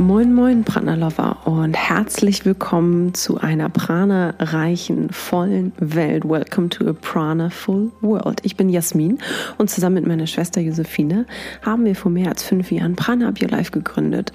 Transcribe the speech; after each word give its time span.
Moin 0.00 0.32
Moin 0.32 0.64
Prana 0.64 0.94
Lover 0.94 1.36
und 1.44 1.76
herzlich 1.76 2.46
willkommen 2.46 3.12
zu 3.12 3.36
einer 3.36 3.68
Prana 3.68 4.32
reichen 4.38 5.10
vollen 5.10 5.72
Welt. 5.78 6.24
Welcome 6.26 6.70
to 6.70 6.88
a 6.88 6.94
Prana 6.94 7.50
full 7.50 7.92
world. 8.00 8.40
Ich 8.42 8.56
bin 8.56 8.70
Jasmin 8.70 9.18
und 9.58 9.68
zusammen 9.68 9.96
mit 9.96 10.06
meiner 10.06 10.26
Schwester 10.26 10.62
Josephine 10.62 11.26
haben 11.60 11.84
wir 11.84 11.94
vor 11.94 12.10
mehr 12.10 12.30
als 12.30 12.42
fünf 12.42 12.72
Jahren 12.72 12.96
Prana 12.96 13.28
Up 13.28 13.42
Your 13.42 13.50
Life 13.50 13.72
gegründet. 13.72 14.32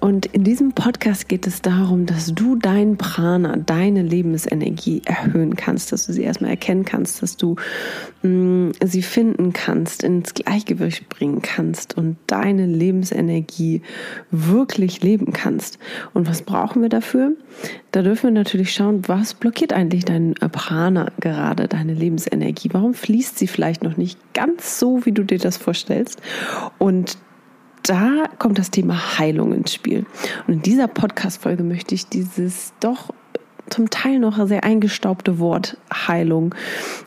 Und 0.00 0.24
in 0.24 0.42
diesem 0.42 0.72
Podcast 0.72 1.28
geht 1.28 1.46
es 1.46 1.60
darum, 1.60 2.06
dass 2.06 2.32
du 2.34 2.56
dein 2.56 2.96
Prana, 2.96 3.56
deine 3.58 4.00
Lebensenergie 4.00 5.02
erhöhen 5.04 5.54
kannst, 5.54 5.92
dass 5.92 6.06
du 6.06 6.14
sie 6.14 6.22
erstmal 6.22 6.52
erkennen 6.52 6.86
kannst, 6.86 7.22
dass 7.22 7.36
du 7.36 7.56
mh, 8.22 8.30
mm, 8.30 8.72
sie 8.82 9.02
finden 9.02 9.52
kannst, 9.52 10.02
ins 10.02 10.32
Gleichgewicht 10.32 11.10
bringen 11.10 11.42
kannst 11.42 11.98
und 11.98 12.16
deine 12.26 12.64
Lebensenergie 12.64 13.82
wirklich 14.30 14.77
glücklich 14.78 15.02
leben 15.02 15.32
kannst. 15.32 15.78
Und 16.14 16.28
was 16.28 16.42
brauchen 16.42 16.82
wir 16.82 16.88
dafür? 16.88 17.32
Da 17.90 18.02
dürfen 18.02 18.24
wir 18.24 18.30
natürlich 18.30 18.72
schauen, 18.72 19.02
was 19.08 19.34
blockiert 19.34 19.72
eigentlich 19.72 20.04
dein 20.04 20.34
Prana 20.34 21.10
gerade, 21.20 21.66
deine 21.66 21.94
Lebensenergie? 21.94 22.70
Warum 22.72 22.94
fließt 22.94 23.38
sie 23.38 23.48
vielleicht 23.48 23.82
noch 23.82 23.96
nicht 23.96 24.18
ganz 24.34 24.78
so, 24.78 25.04
wie 25.04 25.12
du 25.12 25.24
dir 25.24 25.38
das 25.38 25.56
vorstellst? 25.56 26.22
Und 26.78 27.18
da 27.82 28.28
kommt 28.38 28.58
das 28.58 28.70
Thema 28.70 29.18
Heilung 29.18 29.52
ins 29.52 29.74
Spiel. 29.74 30.06
Und 30.46 30.54
in 30.54 30.62
dieser 30.62 30.86
Podcast-Folge 30.86 31.64
möchte 31.64 31.94
ich 31.94 32.06
dieses 32.06 32.72
doch 32.80 33.10
zum 33.70 33.90
Teil 33.90 34.18
noch 34.18 34.46
sehr 34.46 34.64
eingestaubte 34.64 35.38
Wort 35.38 35.76
Heilung 35.92 36.54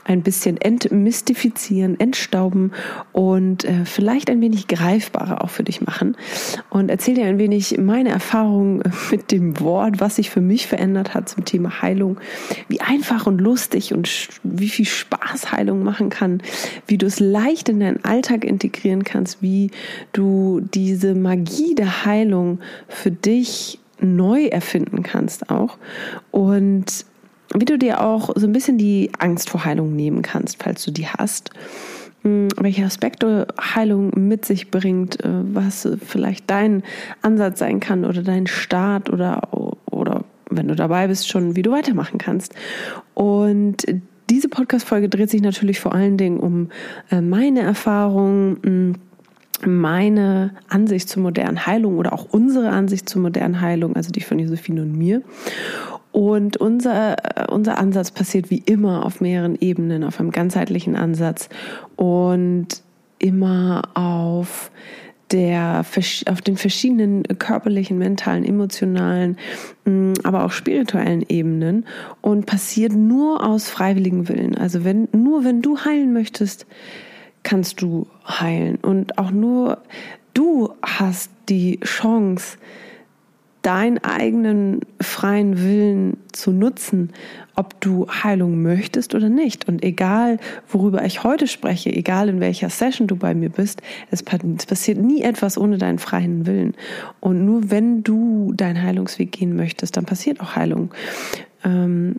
ein 0.04 0.22
bisschen 0.22 0.58
entmystifizieren, 0.58 2.00
entstauben 2.00 2.72
und 3.12 3.66
äh, 3.66 3.86
vielleicht 3.86 4.30
ein 4.30 4.42
wenig 4.42 4.68
greifbarer 4.68 5.44
auch 5.44 5.50
für 5.50 5.64
dich 5.64 5.82
machen. 5.82 6.18
Und 6.70 6.90
erzähle 6.90 7.22
dir 7.22 7.26
ein 7.26 7.38
wenig 7.38 7.78
meine 7.78 8.10
Erfahrungen 8.10 8.84
mit 9.12 9.32
dem 9.32 9.60
Wort, 9.60 10.00
was 10.00 10.16
sich 10.16 10.30
für 10.30 10.42
mich 10.42 10.68
verändert 10.68 11.14
hat 11.14 11.30
zum 11.30 11.46
Thema 11.46 11.82
Heilung, 11.82 12.20
wie 12.68 12.82
einfach 12.82 13.28
und 13.28 13.40
lustig 13.40 13.94
und 13.94 14.30
wie 14.44 14.70
viel 14.70 14.86
Spaß 14.86 15.52
Heilung 15.52 15.84
machen 15.84 16.10
kann, 16.10 16.42
wie 16.88 16.98
du 16.98 17.06
es 17.06 17.20
leicht 17.20 17.70
in 17.70 17.80
deinen 17.80 18.04
Alltag 18.04 18.44
integrieren 18.44 19.04
kannst, 19.04 19.42
wie 19.42 19.72
du 20.14 20.62
diese 20.74 21.16
Magie 21.16 21.76
der 21.76 22.06
Heilung 22.06 22.60
für 22.88 23.12
dich 23.12 23.81
neu 24.02 24.46
erfinden 24.46 25.04
kannst 25.04 25.50
auch. 25.50 25.78
Und 26.32 27.06
wie 27.54 27.66
du 27.66 27.78
dir 27.78 28.02
auch 28.02 28.30
so 28.36 28.48
ein 28.48 28.54
bisschen 28.54 28.78
die 28.78 29.12
Angst 29.20 29.50
vor 29.50 29.66
Heilung 29.66 29.96
nehmen 29.96 30.22
kannst, 30.22 30.62
falls 30.64 30.84
du 30.84 30.92
die 30.92 31.08
hast. 31.08 31.52
Hm, 32.24 32.50
welche 32.58 32.86
Aspekte 32.86 33.48
Heilung 33.60 34.12
mit 34.16 34.46
sich 34.46 34.70
bringt, 34.70 35.24
äh, 35.24 35.30
was 35.54 35.88
vielleicht 36.06 36.50
dein 36.50 36.84
Ansatz 37.22 37.60
sein 37.60 37.80
kann 37.80 38.06
oder 38.06 38.22
dein 38.22 38.48
Start 38.48 39.10
oder, 39.10 39.50
oder 39.90 40.24
wenn 40.50 40.68
du 40.68 40.76
dabei 40.76 41.08
bist, 41.08 41.28
schon 41.28 41.56
wie 41.56 41.64
du 41.64 41.72
weitermachen 41.72 42.20
kannst. 42.20 42.54
Und 43.16 43.86
diese 44.30 44.50
Podcast-Folge 44.50 45.10
dreht 45.10 45.30
sich 45.30 45.42
natürlich 45.42 45.80
vor 45.80 45.94
allen 45.94 46.18
Dingen 46.18 46.40
um 46.40 46.70
äh, 47.10 47.22
meine 47.22 47.62
Erfahrungen 47.62 48.60
hm, 48.64 48.96
meine 49.68 50.52
Ansicht 50.68 51.10
zur 51.10 51.24
modernen 51.24 51.66
Heilung 51.66 51.98
oder 51.98 52.14
auch 52.14 52.28
unsere 52.32 52.70
Ansicht 52.70 53.10
zur 53.10 53.22
modernen 53.22 53.62
Heilung, 53.62 53.96
also 53.96 54.12
die 54.12 54.22
von 54.22 54.40
Josephine 54.40 54.82
und 54.82 54.98
mir. 54.98 55.22
Und 56.12 56.58
unser, 56.58 57.16
unser 57.50 57.78
Ansatz 57.78 58.12
passiert 58.12 58.50
wie 58.50 58.62
immer 58.66 59.06
auf 59.06 59.22
mehreren 59.22 59.56
Ebenen, 59.60 60.04
auf 60.04 60.20
einem 60.20 60.32
ganzheitlichen 60.32 60.96
Ansatz 60.96 61.48
und 61.96 62.68
immer 63.20 63.84
auf 63.94 64.72
der, 65.32 65.86
auf 66.30 66.42
den 66.42 66.58
verschiedenen 66.58 67.24
körperlichen, 67.40 67.98
mentalen, 67.98 68.44
emotionalen, 68.44 69.38
mm, 69.86 70.14
aber 70.24 70.44
auch 70.46 70.52
spirituellen 70.52 71.24
Ebenen 71.28 71.86
und 72.20 72.46
passiert 72.46 72.94
nur 72.94 73.46
aus 73.46 73.70
freiwilligen 73.70 74.28
Willen. 74.28 74.58
Also 74.58 74.84
wenn, 74.84 75.08
nur 75.14 75.46
wenn 75.46 75.62
du 75.62 75.78
heilen 75.80 76.12
möchtest, 76.12 76.66
kannst 77.44 77.82
du 77.82 78.08
heilen. 78.28 78.76
Und 78.76 79.18
auch 79.18 79.32
nur 79.32 79.80
du 80.34 80.74
hast 80.82 81.32
die 81.50 81.80
Chance, 81.82 82.58
deinen 83.62 84.04
eigenen 84.04 84.82
freien 85.00 85.62
Willen 85.62 86.18
zu 86.32 86.52
nutzen, 86.52 87.12
ob 87.56 87.80
du 87.80 88.08
Heilung 88.08 88.62
möchtest 88.62 89.14
oder 89.14 89.30
nicht. 89.30 89.68
Und 89.68 89.84
egal, 89.84 90.40
worüber 90.68 91.06
ich 91.06 91.24
heute 91.24 91.48
spreche, 91.48 91.92
egal 91.94 92.30
in 92.30 92.40
welcher 92.40 92.70
Session 92.70 93.08
du 93.08 93.16
bei 93.16 93.36
mir 93.36 93.50
bist, 93.50 93.82
es 94.10 94.24
passiert 94.24 94.98
nie 94.98 95.22
etwas 95.22 95.58
ohne 95.58 95.78
deinen 95.78 96.00
freien 96.00 96.48
Willen. 96.48 96.74
Und 97.20 97.46
nur 97.46 97.70
wenn 97.70 98.04
du 98.04 98.52
deinen 98.56 98.82
Heilungsweg 98.82 99.32
gehen 99.32 99.56
möchtest, 99.56 99.96
dann 99.96 100.06
passiert 100.06 100.40
auch 100.40 100.56
Heilung. 100.56 100.92
Ähm, 101.64 102.16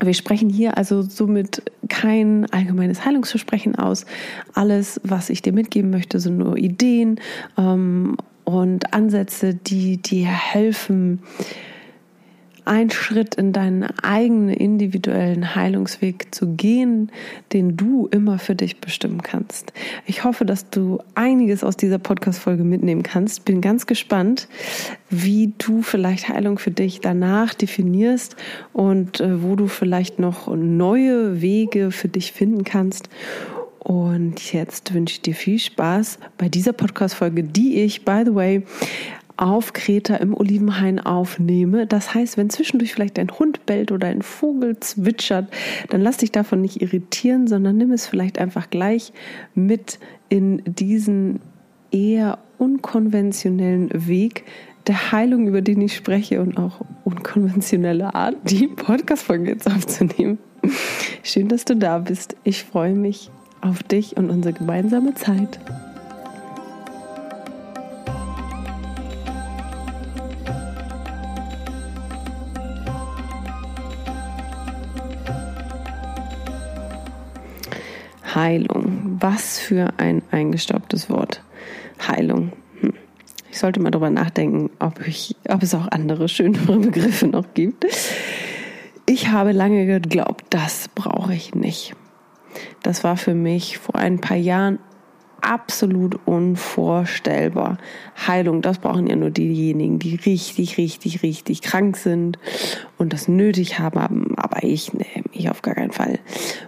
wir 0.00 0.14
sprechen 0.14 0.48
hier 0.48 0.76
also 0.76 1.02
somit 1.02 1.62
kein 1.88 2.46
allgemeines 2.52 3.04
Heilungsversprechen 3.04 3.76
aus. 3.76 4.06
Alles, 4.54 5.00
was 5.04 5.30
ich 5.30 5.42
dir 5.42 5.52
mitgeben 5.52 5.90
möchte, 5.90 6.20
sind 6.20 6.38
nur 6.38 6.56
Ideen 6.56 7.20
ähm, 7.56 8.16
und 8.44 8.94
Ansätze, 8.94 9.54
die 9.54 9.98
dir 9.98 10.28
helfen, 10.28 11.22
ein 12.68 12.90
Schritt 12.90 13.34
in 13.34 13.52
deinen 13.52 13.84
eigenen 14.02 14.50
individuellen 14.50 15.54
Heilungsweg 15.54 16.34
zu 16.34 16.54
gehen, 16.54 17.10
den 17.52 17.76
du 17.76 18.06
immer 18.10 18.38
für 18.38 18.54
dich 18.54 18.80
bestimmen 18.80 19.22
kannst. 19.22 19.72
Ich 20.06 20.24
hoffe, 20.24 20.44
dass 20.44 20.70
du 20.70 21.00
einiges 21.14 21.64
aus 21.64 21.76
dieser 21.76 21.98
Podcast-Folge 21.98 22.64
mitnehmen 22.64 23.02
kannst. 23.02 23.44
Bin 23.44 23.60
ganz 23.60 23.86
gespannt, 23.86 24.48
wie 25.10 25.52
du 25.58 25.82
vielleicht 25.82 26.28
Heilung 26.28 26.58
für 26.58 26.70
dich 26.70 27.00
danach 27.00 27.54
definierst 27.54 28.36
und 28.72 29.20
äh, 29.20 29.42
wo 29.42 29.56
du 29.56 29.66
vielleicht 29.66 30.18
noch 30.18 30.54
neue 30.54 31.40
Wege 31.40 31.90
für 31.90 32.08
dich 32.08 32.32
finden 32.32 32.64
kannst. 32.64 33.08
Und 33.78 34.52
jetzt 34.52 34.92
wünsche 34.92 35.14
ich 35.14 35.22
dir 35.22 35.34
viel 35.34 35.58
Spaß 35.58 36.18
bei 36.36 36.50
dieser 36.50 36.74
Podcast-Folge, 36.74 37.42
die 37.42 37.80
ich, 37.80 38.04
by 38.04 38.22
the 38.26 38.34
way, 38.34 38.62
auf 39.38 39.72
Kreta 39.72 40.16
im 40.16 40.34
Olivenhain 40.34 40.98
aufnehme. 40.98 41.86
Das 41.86 42.12
heißt, 42.12 42.36
wenn 42.36 42.50
zwischendurch 42.50 42.92
vielleicht 42.92 43.18
ein 43.18 43.30
Hund 43.38 43.64
bellt 43.66 43.92
oder 43.92 44.08
ein 44.08 44.22
Vogel 44.22 44.78
zwitschert, 44.80 45.48
dann 45.90 46.00
lass 46.00 46.18
dich 46.18 46.32
davon 46.32 46.60
nicht 46.60 46.82
irritieren, 46.82 47.46
sondern 47.46 47.76
nimm 47.76 47.92
es 47.92 48.06
vielleicht 48.06 48.38
einfach 48.38 48.68
gleich 48.68 49.12
mit 49.54 50.00
in 50.28 50.62
diesen 50.66 51.40
eher 51.92 52.38
unkonventionellen 52.58 53.90
Weg 54.08 54.44
der 54.88 55.12
Heilung, 55.12 55.46
über 55.46 55.62
den 55.62 55.80
ich 55.82 55.94
spreche 55.94 56.40
und 56.40 56.58
auch 56.58 56.80
unkonventionelle 57.04 58.14
Art, 58.14 58.36
die 58.44 58.66
Podcast-Folge 58.66 59.50
jetzt 59.50 59.70
aufzunehmen. 59.70 60.38
Schön, 61.22 61.48
dass 61.48 61.64
du 61.64 61.76
da 61.76 61.98
bist. 61.98 62.36
Ich 62.42 62.64
freue 62.64 62.94
mich 62.94 63.30
auf 63.60 63.82
dich 63.82 64.16
und 64.16 64.30
unsere 64.30 64.54
gemeinsame 64.54 65.14
Zeit. 65.14 65.60
Heilung. 78.38 79.16
Was 79.20 79.58
für 79.58 79.92
ein 79.96 80.22
eingestaubtes 80.30 81.10
Wort. 81.10 81.42
Heilung. 82.06 82.52
Hm. 82.80 82.94
Ich 83.50 83.58
sollte 83.58 83.80
mal 83.80 83.90
darüber 83.90 84.10
nachdenken, 84.10 84.70
ob, 84.78 85.06
ich, 85.06 85.34
ob 85.48 85.62
es 85.62 85.74
auch 85.74 85.88
andere 85.88 86.28
schönere 86.28 86.78
Begriffe 86.78 87.26
noch 87.26 87.46
gibt. 87.54 87.86
Ich 89.06 89.28
habe 89.28 89.52
lange 89.52 89.86
geglaubt, 89.86 90.44
das 90.50 90.88
brauche 90.94 91.34
ich 91.34 91.54
nicht. 91.54 91.94
Das 92.82 93.04
war 93.04 93.16
für 93.16 93.34
mich 93.34 93.78
vor 93.78 93.96
ein 93.96 94.20
paar 94.20 94.36
Jahren 94.36 94.78
absolut 95.40 96.18
unvorstellbar. 96.24 97.78
Heilung, 98.26 98.62
das 98.62 98.78
brauchen 98.78 99.06
ja 99.06 99.16
nur 99.16 99.30
diejenigen, 99.30 99.98
die 99.98 100.16
richtig, 100.16 100.78
richtig, 100.78 101.22
richtig 101.22 101.62
krank 101.62 101.96
sind 101.96 102.38
und 102.96 103.12
das 103.12 103.28
nötig 103.28 103.78
haben. 103.78 104.34
Aber 104.36 104.64
ich, 104.64 104.92
nee, 104.92 105.22
ich 105.32 105.50
auf 105.50 105.62
gar 105.62 105.74
keinen 105.74 105.92
Fall. 105.92 106.18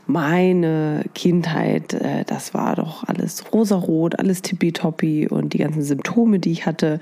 Meine 0.07 1.05
Kindheit, 1.15 1.95
äh, 1.95 2.25
das 2.27 2.55
war 2.55 2.77
doch 2.77 3.05
alles 3.05 3.53
rosarot, 3.53 4.19
alles 4.19 4.43
tippitoppi 4.43 5.29
und 5.29 5.53
die 5.55 5.59
ganzen 5.59 5.83
Symptome, 5.83 6.39
die 6.39 6.53
ich 6.53 6.67
hatte, 6.67 7.01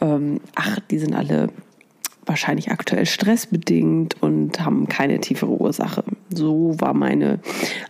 ähm, 0.00 0.40
ach, 0.54 0.78
die 0.90 0.98
sind 0.98 1.14
alle 1.14 1.48
wahrscheinlich 2.30 2.70
aktuell 2.70 3.06
stressbedingt 3.06 4.22
und 4.22 4.64
haben 4.64 4.88
keine 4.88 5.18
tiefere 5.18 5.50
Ursache. 5.50 6.04
So 6.32 6.76
war 6.78 6.94
meine 6.94 7.40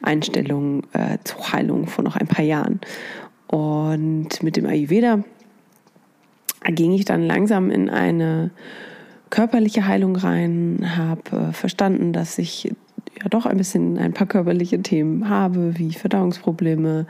Einstellung 0.01 0.85
äh, 0.95 1.19
zur 1.25 1.53
Heilung 1.53 1.87
vor 1.87 2.03
noch 2.03 2.17
ein 2.17 2.27
paar 2.27 2.45
Jahren. 2.45 2.81
Und 3.49 4.43
mit 4.43 4.57
dem 4.57 4.65
Ayurveda 4.65 5.23
ging 6.65 6.95
ich 6.95 7.05
dann 7.05 7.23
langsam 7.23 7.71
in 7.71 7.91
eine 7.91 8.51
körperliche 9.29 9.87
Heilung 9.87 10.17
rein, 10.17 10.97
habe 10.97 11.49
äh, 11.51 11.53
verstanden, 11.53 12.15
dass 12.15 12.39
ich 12.39 12.65
ja 12.65 13.29
doch 13.29 13.45
ein 13.45 13.59
bisschen 13.59 13.99
ein 13.99 14.15
paar 14.15 14.27
körperliche 14.27 14.81
Themen 14.81 15.29
habe, 15.29 15.79
wie 15.79 15.93
Verdauungsprobleme. 15.93 17.07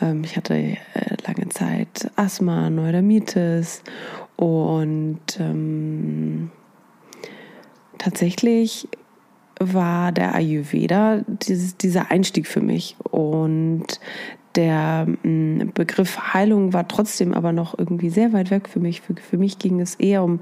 Ähm, 0.00 0.24
ich 0.24 0.38
hatte 0.38 0.54
äh, 0.54 0.78
lange 1.26 1.50
Zeit 1.50 2.10
Asthma, 2.16 2.70
Neurodermitis 2.70 3.82
Und 4.36 5.20
ähm, 5.38 6.50
tatsächlich 7.98 8.88
war 9.58 10.12
der 10.12 10.34
Ayurveda 10.34 11.22
dieses, 11.26 11.76
dieser 11.76 12.10
Einstieg 12.10 12.46
für 12.46 12.60
mich. 12.60 12.96
Und 13.10 14.00
der 14.56 15.06
mm, 15.22 15.70
Begriff 15.74 16.34
Heilung 16.34 16.72
war 16.72 16.88
trotzdem 16.88 17.34
aber 17.34 17.52
noch 17.52 17.78
irgendwie 17.78 18.10
sehr 18.10 18.32
weit 18.32 18.50
weg 18.50 18.68
für 18.68 18.80
mich. 18.80 19.00
Für, 19.00 19.14
für 19.14 19.38
mich 19.38 19.58
ging 19.58 19.80
es 19.80 19.94
eher 19.94 20.22
um 20.22 20.40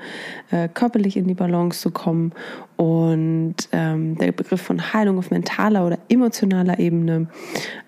äh, 0.51 0.69
körperlich 0.69 1.17
in 1.17 1.27
die 1.27 1.35
Balance 1.35 1.81
zu 1.81 1.91
kommen. 1.91 2.33
Und 2.77 3.57
ähm, 3.73 4.17
der 4.19 4.33
Begriff 4.33 4.63
von 4.63 4.93
Heilung 4.93 5.19
auf 5.19 5.31
mentaler 5.31 5.87
oder 5.87 5.99
emotionaler 6.09 6.79
Ebene 6.79 7.29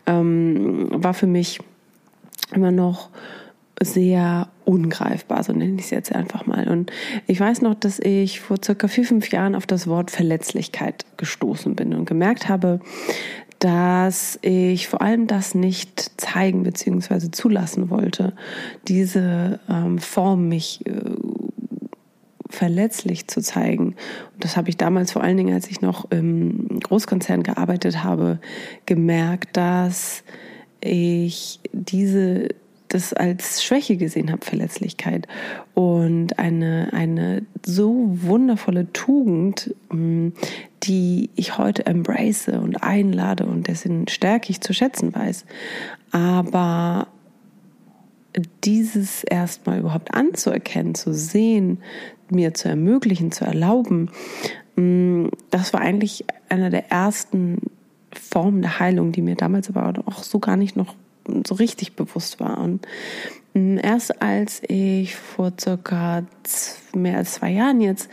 ähm, 0.06 0.88
war 0.92 1.14
für 1.14 1.26
mich 1.26 1.60
immer 2.52 2.70
noch 2.70 3.10
sehr 3.82 4.48
ungreifbar, 4.64 5.42
so 5.42 5.52
nenne 5.52 5.74
ich 5.74 5.86
es 5.86 5.90
jetzt 5.90 6.14
einfach 6.14 6.46
mal. 6.46 6.68
Und 6.68 6.90
ich 7.26 7.38
weiß 7.38 7.62
noch, 7.62 7.74
dass 7.74 7.98
ich 7.98 8.40
vor 8.40 8.56
circa 8.64 8.88
vier, 8.88 9.04
fünf 9.04 9.30
Jahren 9.30 9.54
auf 9.54 9.66
das 9.66 9.86
Wort 9.86 10.10
Verletzlichkeit 10.10 11.04
gestoßen 11.16 11.76
bin 11.76 11.92
und 11.92 12.06
gemerkt 12.06 12.48
habe, 12.48 12.80
dass 13.58 14.38
ich 14.42 14.88
vor 14.88 15.02
allem 15.02 15.26
das 15.26 15.54
nicht 15.54 16.20
zeigen 16.20 16.62
bzw. 16.62 17.30
zulassen 17.30 17.90
wollte, 17.90 18.34
diese 18.88 19.60
ähm, 19.68 19.98
Form 19.98 20.48
mich 20.48 20.84
äh, 20.86 20.92
verletzlich 22.48 23.28
zu 23.28 23.40
zeigen. 23.40 23.96
Und 24.34 24.44
das 24.44 24.56
habe 24.56 24.68
ich 24.68 24.76
damals 24.76 25.12
vor 25.12 25.22
allen 25.22 25.36
Dingen, 25.36 25.54
als 25.54 25.68
ich 25.68 25.80
noch 25.80 26.10
im 26.10 26.80
Großkonzern 26.80 27.42
gearbeitet 27.42 28.04
habe, 28.04 28.40
gemerkt, 28.84 29.56
dass 29.56 30.22
ich 30.80 31.60
diese 31.72 32.48
das 32.96 33.12
als 33.12 33.62
Schwäche 33.62 33.98
gesehen 33.98 34.32
habe, 34.32 34.44
Verletzlichkeit. 34.44 35.28
Und 35.74 36.38
eine, 36.38 36.88
eine 36.92 37.42
so 37.64 38.08
wundervolle 38.08 38.90
Tugend, 38.94 39.74
mm, 39.92 40.28
die 40.82 41.28
ich 41.36 41.58
heute 41.58 41.84
embrace 41.84 42.48
und 42.48 42.82
einlade 42.82 43.44
und 43.44 43.68
dessen 43.68 44.08
Stärke 44.08 44.50
ich 44.50 44.62
zu 44.62 44.72
schätzen 44.72 45.14
weiß. 45.14 45.44
Aber 46.10 47.08
dieses 48.64 49.24
erstmal 49.24 49.80
überhaupt 49.80 50.14
anzuerkennen, 50.14 50.94
zu 50.94 51.12
sehen, 51.12 51.82
mir 52.30 52.54
zu 52.54 52.68
ermöglichen, 52.68 53.30
zu 53.30 53.44
erlauben, 53.44 54.10
mm, 54.76 55.26
das 55.50 55.74
war 55.74 55.82
eigentlich 55.82 56.24
einer 56.48 56.70
der 56.70 56.90
ersten 56.90 57.58
Formen 58.10 58.62
der 58.62 58.78
Heilung, 58.78 59.12
die 59.12 59.20
mir 59.20 59.36
damals 59.36 59.68
aber 59.68 59.92
auch 60.06 60.22
so 60.22 60.38
gar 60.38 60.56
nicht 60.56 60.76
noch 60.76 60.94
so 61.46 61.54
richtig 61.54 61.94
bewusst 61.94 62.40
war. 62.40 62.58
Und 62.58 62.86
mm, 63.54 63.78
erst 63.82 64.22
als 64.22 64.62
ich 64.68 65.16
vor 65.16 65.52
circa 65.58 66.24
mehr 66.94 67.18
als 67.18 67.34
zwei 67.34 67.50
Jahren 67.50 67.80
jetzt 67.80 68.08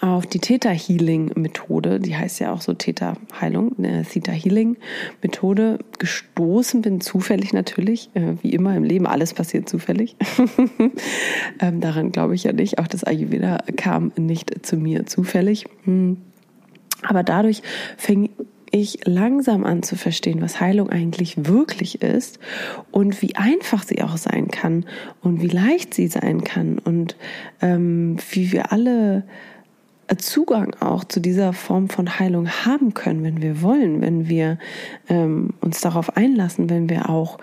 auf 0.00 0.26
die 0.26 0.38
Theta 0.38 0.70
Healing 0.70 1.32
Methode, 1.34 2.00
die 2.00 2.16
heißt 2.16 2.40
ja 2.40 2.52
auch 2.52 2.60
so 2.60 2.74
Theta 2.74 3.14
Heilung, 3.40 3.76
eine 3.78 4.04
Theta 4.04 4.32
Healing 4.32 4.76
Methode 5.22 5.78
gestoßen 5.98 6.82
bin, 6.82 7.00
zufällig 7.00 7.52
natürlich, 7.52 8.10
äh, 8.14 8.34
wie 8.42 8.52
immer 8.52 8.76
im 8.76 8.84
Leben, 8.84 9.06
alles 9.06 9.34
passiert 9.34 9.68
zufällig. 9.68 10.16
ähm, 11.60 11.80
daran 11.80 12.12
glaube 12.12 12.34
ich 12.34 12.44
ja 12.44 12.52
nicht. 12.52 12.78
Auch 12.78 12.86
das 12.86 13.04
Ayurveda 13.04 13.58
kam 13.76 14.12
nicht 14.16 14.66
zu 14.66 14.76
mir 14.76 15.06
zufällig. 15.06 15.66
Hm. 15.84 16.18
Aber 17.02 17.22
dadurch 17.22 17.62
fing 17.96 18.30
ich 18.70 19.06
langsam 19.06 19.64
an 19.64 19.82
zu 19.82 19.96
verstehen, 19.96 20.40
was 20.40 20.60
Heilung 20.60 20.90
eigentlich 20.90 21.46
wirklich 21.46 22.02
ist 22.02 22.38
und 22.90 23.20
wie 23.22 23.36
einfach 23.36 23.82
sie 23.82 24.02
auch 24.02 24.16
sein 24.16 24.48
kann 24.48 24.84
und 25.22 25.42
wie 25.42 25.48
leicht 25.48 25.94
sie 25.94 26.08
sein 26.08 26.44
kann 26.44 26.78
und 26.78 27.16
ähm, 27.60 28.16
wie 28.30 28.52
wir 28.52 28.72
alle 28.72 29.24
Zugang 30.18 30.74
auch 30.80 31.04
zu 31.04 31.20
dieser 31.20 31.52
Form 31.52 31.88
von 31.88 32.18
Heilung 32.18 32.48
haben 32.48 32.94
können, 32.94 33.22
wenn 33.22 33.42
wir 33.42 33.62
wollen, 33.62 34.00
wenn 34.00 34.28
wir 34.28 34.58
ähm, 35.08 35.54
uns 35.60 35.80
darauf 35.80 36.16
einlassen, 36.16 36.68
wenn 36.68 36.88
wir 36.88 37.08
auch 37.08 37.38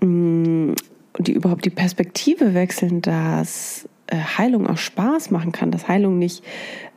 mh, 0.00 0.06
mm, 0.06 0.74
die 1.18 1.32
überhaupt 1.32 1.66
die 1.66 1.70
Perspektive 1.70 2.54
wechseln, 2.54 3.02
dass 3.02 3.86
Heilung 4.16 4.66
auch 4.66 4.78
Spaß 4.78 5.30
machen 5.30 5.52
kann, 5.52 5.70
dass 5.70 5.88
Heilung 5.88 6.18
nicht 6.18 6.44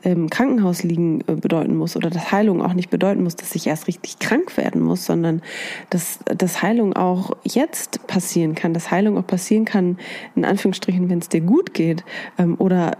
im 0.02 0.30
Krankenhaus 0.30 0.84
liegen 0.84 1.22
äh, 1.28 1.34
bedeuten 1.36 1.76
muss 1.76 1.96
oder 1.96 2.10
dass 2.10 2.32
Heilung 2.32 2.62
auch 2.62 2.74
nicht 2.74 2.90
bedeuten 2.90 3.24
muss, 3.24 3.36
dass 3.36 3.56
ich 3.56 3.68
erst 3.68 3.88
richtig 3.88 4.20
krank 4.20 4.56
werden 4.58 4.82
muss, 4.82 5.06
sondern 5.06 5.42
dass, 5.90 6.20
dass 6.26 6.62
Heilung 6.62 6.94
auch 6.94 7.32
jetzt 7.44 8.06
passieren 8.08 8.56
kann, 8.56 8.74
dass 8.74 8.92
Heilung 8.92 9.18
auch 9.18 9.26
passieren 9.28 9.66
kann, 9.66 9.98
in 10.36 10.46
Anführungsstrichen, 10.46 11.10
wenn 11.10 11.20
es 11.20 11.30
dir 11.30 11.42
gut 11.42 11.74
geht. 11.74 12.04
Ähm, 12.38 12.56
oder 12.60 12.92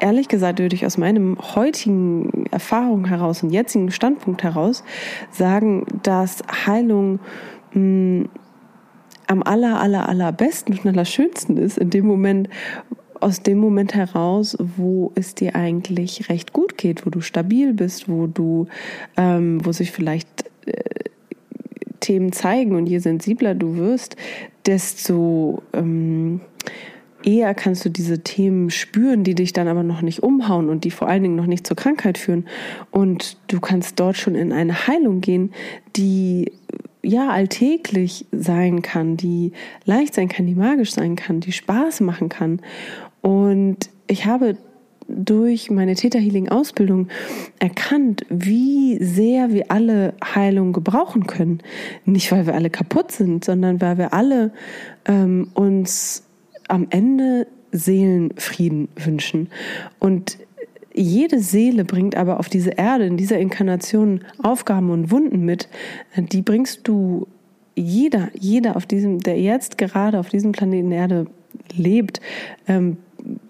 ehrlich 0.00 0.28
gesagt 0.28 0.58
würde 0.58 0.74
ich 0.74 0.86
aus 0.86 0.98
meinem 0.98 1.36
heutigen 1.54 2.46
Erfahrung 2.50 3.06
heraus 3.06 3.42
und 3.42 3.50
jetzigen 3.50 3.90
Standpunkt 3.90 4.42
heraus 4.42 4.84
sagen, 5.30 5.86
dass 6.02 6.42
Heilung 6.66 7.20
mh, 7.72 7.74
hm, 7.74 8.28
am 9.28 9.42
aller, 9.42 9.80
aller, 9.80 10.08
allerbesten 10.08 10.78
und 10.78 10.86
allerschönsten 10.86 11.56
ist, 11.56 11.78
in 11.78 11.90
dem 11.90 12.06
Moment, 12.06 12.48
aus 13.22 13.42
dem 13.42 13.58
Moment 13.58 13.94
heraus, 13.94 14.56
wo 14.58 15.12
es 15.14 15.34
dir 15.34 15.54
eigentlich 15.54 16.28
recht 16.28 16.52
gut 16.52 16.76
geht, 16.76 17.06
wo 17.06 17.10
du 17.10 17.20
stabil 17.20 17.72
bist, 17.72 18.08
wo 18.08 18.26
du, 18.26 18.66
ähm, 19.16 19.64
wo 19.64 19.72
sich 19.72 19.90
vielleicht 19.90 20.44
äh, 20.66 20.82
Themen 22.00 22.32
zeigen 22.32 22.74
und 22.74 22.86
je 22.86 22.98
sensibler 22.98 23.54
du 23.54 23.76
wirst, 23.76 24.16
desto 24.66 25.62
ähm, 25.72 26.40
eher 27.24 27.54
kannst 27.54 27.84
du 27.84 27.90
diese 27.90 28.20
Themen 28.20 28.70
spüren, 28.70 29.24
die 29.24 29.34
dich 29.34 29.52
dann 29.52 29.68
aber 29.68 29.82
noch 29.82 30.02
nicht 30.02 30.22
umhauen 30.22 30.68
und 30.68 30.84
die 30.84 30.90
vor 30.90 31.08
allen 31.08 31.22
Dingen 31.22 31.36
noch 31.36 31.46
nicht 31.46 31.66
zur 31.66 31.76
Krankheit 31.76 32.18
führen. 32.18 32.46
Und 32.90 33.36
du 33.48 33.60
kannst 33.60 34.00
dort 34.00 34.16
schon 34.16 34.34
in 34.34 34.52
eine 34.52 34.86
Heilung 34.86 35.20
gehen, 35.20 35.52
die 35.96 36.52
ja 37.02 37.30
alltäglich 37.30 38.26
sein 38.32 38.82
kann, 38.82 39.16
die 39.16 39.52
leicht 39.84 40.14
sein 40.14 40.28
kann, 40.28 40.46
die 40.46 40.54
magisch 40.54 40.92
sein 40.92 41.16
kann, 41.16 41.40
die 41.40 41.52
Spaß 41.52 42.00
machen 42.00 42.28
kann. 42.28 42.60
Und 43.22 43.88
ich 44.06 44.26
habe 44.26 44.56
durch 45.08 45.70
meine 45.70 45.94
Theta 45.94 46.18
Healing 46.18 46.48
Ausbildung 46.48 47.08
erkannt, 47.58 48.24
wie 48.28 49.02
sehr 49.02 49.52
wir 49.52 49.70
alle 49.70 50.14
Heilung 50.22 50.72
gebrauchen 50.72 51.26
können. 51.26 51.60
Nicht, 52.04 52.30
weil 52.32 52.46
wir 52.46 52.54
alle 52.54 52.70
kaputt 52.70 53.12
sind, 53.12 53.44
sondern 53.44 53.80
weil 53.80 53.98
wir 53.98 54.12
alle 54.12 54.52
ähm, 55.06 55.48
uns 55.54 56.24
am 56.68 56.86
Ende 56.90 57.46
Seelenfrieden 57.72 58.88
wünschen. 58.96 59.48
Und 59.98 60.38
jede 60.94 61.40
Seele 61.40 61.84
bringt 61.84 62.16
aber 62.16 62.38
auf 62.38 62.48
diese 62.48 62.70
Erde, 62.70 63.06
in 63.06 63.16
dieser 63.16 63.38
Inkarnation 63.38 64.20
Aufgaben 64.42 64.90
und 64.90 65.10
Wunden 65.10 65.44
mit. 65.44 65.68
Die 66.16 66.42
bringst 66.42 66.86
du 66.86 67.26
jeder, 67.74 68.28
jeder 68.38 68.76
auf 68.76 68.84
diesem, 68.84 69.20
der 69.20 69.40
jetzt 69.40 69.78
gerade 69.78 70.18
auf 70.18 70.28
diesem 70.28 70.52
Planeten 70.52 70.92
Erde 70.92 71.26
lebt, 71.74 72.20
ähm, 72.68 72.98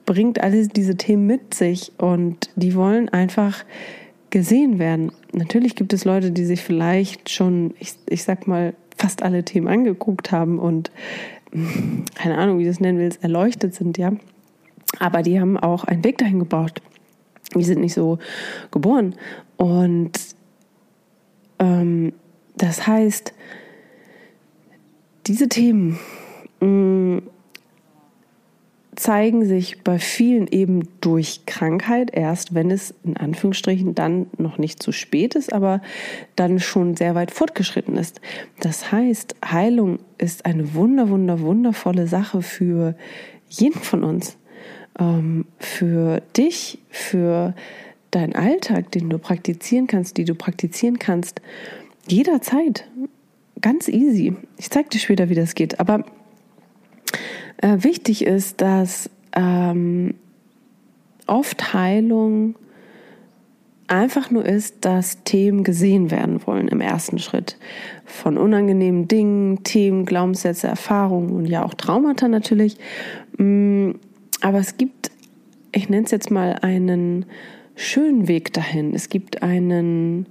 bringt 0.06 0.42
alle 0.42 0.66
diese 0.68 0.96
Themen 0.96 1.26
mit 1.26 1.54
sich 1.54 1.92
und 1.98 2.50
die 2.56 2.74
wollen 2.74 3.08
einfach 3.08 3.64
gesehen 4.30 4.78
werden. 4.78 5.12
Natürlich 5.32 5.76
gibt 5.76 5.92
es 5.92 6.04
Leute, 6.04 6.30
die 6.30 6.44
sich 6.44 6.62
vielleicht 6.62 7.30
schon, 7.30 7.74
ich, 7.78 7.94
ich 8.08 8.24
sag 8.24 8.46
mal, 8.46 8.74
fast 8.96 9.22
alle 9.22 9.44
Themen 9.44 9.68
angeguckt 9.68 10.32
haben 10.32 10.58
und 10.58 10.90
keine 12.14 12.38
Ahnung, 12.38 12.58
wie 12.58 12.64
du 12.64 12.70
es 12.70 12.80
nennen 12.80 12.98
willst, 12.98 13.22
erleuchtet 13.22 13.74
sind, 13.74 13.98
ja. 13.98 14.12
Aber 14.98 15.22
die 15.22 15.40
haben 15.40 15.56
auch 15.56 15.84
einen 15.84 16.04
Weg 16.04 16.18
dahin 16.18 16.38
gebraucht. 16.38 16.82
Die 17.54 17.64
sind 17.64 17.80
nicht 17.80 17.94
so 17.94 18.18
geboren. 18.70 19.14
Und 19.56 20.12
ähm, 21.58 22.12
das 22.56 22.86
heißt, 22.86 23.32
diese 25.26 25.48
Themen 25.48 25.98
mh, 26.60 26.66
mm, 26.66 27.22
zeigen 28.94 29.46
sich 29.46 29.82
bei 29.82 29.98
vielen 29.98 30.46
eben 30.48 30.86
durch 31.00 31.46
Krankheit 31.46 32.10
erst, 32.12 32.54
wenn 32.54 32.70
es 32.70 32.94
in 33.04 33.16
Anführungsstrichen 33.16 33.94
dann 33.94 34.26
noch 34.36 34.58
nicht 34.58 34.82
zu 34.82 34.92
spät 34.92 35.34
ist, 35.34 35.52
aber 35.52 35.80
dann 36.36 36.60
schon 36.60 36.94
sehr 36.94 37.14
weit 37.14 37.30
fortgeschritten 37.30 37.96
ist. 37.96 38.20
Das 38.60 38.92
heißt, 38.92 39.36
Heilung 39.44 39.98
ist 40.18 40.44
eine 40.44 40.74
wunder, 40.74 41.08
wunder, 41.08 41.40
wundervolle 41.40 42.06
Sache 42.06 42.42
für 42.42 42.94
jeden 43.48 43.80
von 43.80 44.04
uns, 44.04 44.36
ähm, 44.98 45.46
für 45.58 46.22
dich, 46.36 46.78
für 46.90 47.54
deinen 48.10 48.34
Alltag, 48.34 48.92
den 48.92 49.08
du 49.08 49.18
praktizieren 49.18 49.86
kannst, 49.86 50.18
die 50.18 50.24
du 50.24 50.34
praktizieren 50.34 50.98
kannst, 50.98 51.40
jederzeit. 52.06 52.86
Ganz 53.62 53.88
easy. 53.88 54.36
Ich 54.58 54.70
zeige 54.70 54.90
dir 54.90 54.98
später, 54.98 55.28
wie 55.30 55.34
das 55.34 55.54
geht. 55.54 55.80
Aber 55.80 56.04
äh, 57.62 57.82
wichtig 57.82 58.24
ist, 58.26 58.60
dass 58.60 59.08
ähm, 59.34 60.14
oft 61.26 61.72
Heilung 61.72 62.56
einfach 63.86 64.30
nur 64.30 64.44
ist, 64.44 64.84
dass 64.84 65.22
Themen 65.24 65.64
gesehen 65.64 66.10
werden 66.10 66.46
wollen 66.46 66.68
im 66.68 66.80
ersten 66.80 67.18
Schritt. 67.18 67.58
Von 68.04 68.38
unangenehmen 68.38 69.08
Dingen, 69.08 69.64
Themen, 69.64 70.06
Glaubenssätze, 70.06 70.66
Erfahrungen 70.66 71.30
und 71.30 71.46
ja 71.46 71.64
auch 71.64 71.74
Traumata 71.74 72.28
natürlich. 72.28 72.76
Mm, 73.38 73.92
aber 74.40 74.58
es 74.58 74.76
gibt, 74.76 75.10
ich 75.72 75.88
nenne 75.88 76.04
es 76.04 76.10
jetzt 76.10 76.30
mal 76.30 76.58
einen 76.62 77.26
schönen 77.74 78.28
Weg 78.28 78.52
dahin. 78.52 78.94
Es 78.94 79.08
gibt 79.08 79.42
einen 79.42 80.26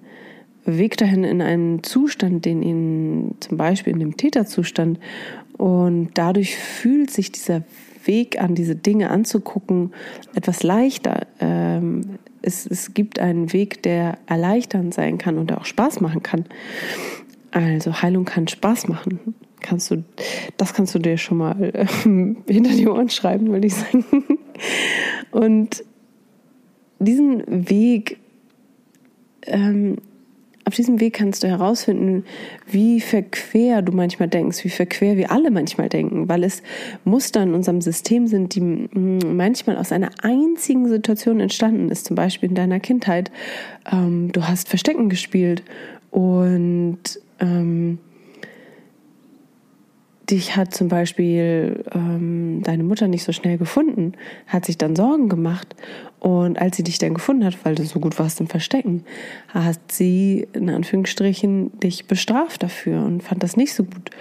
Weg 0.66 0.98
dahin 0.98 1.24
in 1.24 1.42
einen 1.42 1.84
Zustand, 1.84 2.46
den 2.46 2.62
ihn 2.62 3.36
zum 3.40 3.58
Beispiel 3.58 3.94
in 3.94 4.00
dem 4.00 4.18
Täterzustand 4.18 5.00
und 5.58 6.12
dadurch 6.16 6.56
fühlt 6.56 7.12
sich 7.12 7.32
dieser 7.32 7.64
Weg 8.06 8.42
an, 8.42 8.56
diese 8.56 8.76
Dinge 8.76 9.10
anzugucken, 9.10 9.94
etwas 10.34 10.64
leichter. 10.64 11.28
Ähm, 11.40 12.18
es, 12.42 12.66
es 12.66 12.94
gibt 12.94 13.20
einen 13.20 13.54
Weg, 13.54 13.84
der 13.84 14.18
erleichternd 14.26 14.94
sein 14.94 15.18
kann 15.18 15.38
und 15.38 15.52
auch 15.54 15.66
Spaß 15.66 16.02
machen 16.02 16.24
kann. 16.24 16.46
Also 17.52 18.02
Heilung 18.02 18.26
kann 18.26 18.48
Spaß 18.48 18.88
machen. 18.88 19.36
Kannst 19.60 19.92
du, 19.92 20.04
das 20.58 20.74
kannst 20.74 20.96
du 20.96 21.00
dir 21.00 21.18
schon 21.18 21.38
mal 21.38 21.72
äh, 21.74 21.86
hinter 22.52 22.72
die 22.72 22.88
Ohren 22.88 23.10
schreiben, 23.10 23.52
würde 23.52 23.68
ich 23.68 23.76
sagen. 23.76 24.06
Und 25.32 25.84
diesen 27.00 27.70
Weg 27.70 28.18
ähm, 29.44 29.98
auf 30.72 30.76
diesem 30.78 31.02
Weg 31.02 31.16
kannst 31.16 31.44
du 31.44 31.50
herausfinden, 31.50 32.24
wie 32.66 33.02
verquer 33.02 33.82
du 33.82 33.92
manchmal 33.92 34.30
denkst, 34.30 34.64
wie 34.64 34.70
verquer 34.70 35.18
wir 35.18 35.30
alle 35.30 35.52
manchmal 35.52 35.90
denken, 35.90 36.30
weil 36.30 36.46
es 36.46 36.64
Muster 37.04 37.44
in 37.44 37.54
unserem 37.54 37.82
System 37.82 38.26
sind, 38.26 38.56
die 38.56 38.62
manchmal 38.62 39.76
aus 39.76 39.92
einer 39.92 40.12
einzigen 40.22 40.88
Situation 40.88 41.42
entstanden 41.42 41.90
ist, 41.90 42.06
zum 42.06 42.16
Beispiel 42.16 42.48
in 42.48 42.56
deiner 42.56 42.80
Kindheit. 42.80 43.34
Ähm, 43.92 44.32
du 44.32 44.48
hast 44.48 44.70
Verstecken 44.70 45.10
gespielt 45.10 45.62
und 46.10 47.20
ähm, 47.42 47.98
dich 50.32 50.56
hat 50.56 50.74
zum 50.74 50.88
Beispiel 50.88 51.84
ähm, 51.94 52.62
deine 52.64 52.84
Mutter 52.84 53.08
nicht 53.08 53.24
so 53.24 53.32
schnell 53.32 53.58
gefunden, 53.58 54.14
hat 54.48 54.66
sich 54.66 54.78
dann 54.78 54.96
Sorgen 54.96 55.30
gemacht. 55.30 55.76
Und 56.20 56.60
als 56.60 56.78
sie 56.78 56.84
dich 56.84 57.00
dann 57.00 57.14
gefunden 57.14 57.46
hat, 57.46 57.58
weil 57.66 57.76
du 57.76 57.84
so 57.84 58.00
gut 58.00 58.18
warst 58.20 58.40
im 58.40 58.48
Verstecken, 58.48 59.04
hat 59.50 59.80
sie 59.92 60.48
in 60.54 60.70
Anführungsstrichen 60.70 61.80
dich 61.80 62.06
bestraft 62.06 62.64
dafür 62.64 63.04
und 63.04 63.24
fand 63.24 63.44
das 63.44 63.58
nicht 63.58 63.74
so 63.74 63.84
gut. 63.84 64.12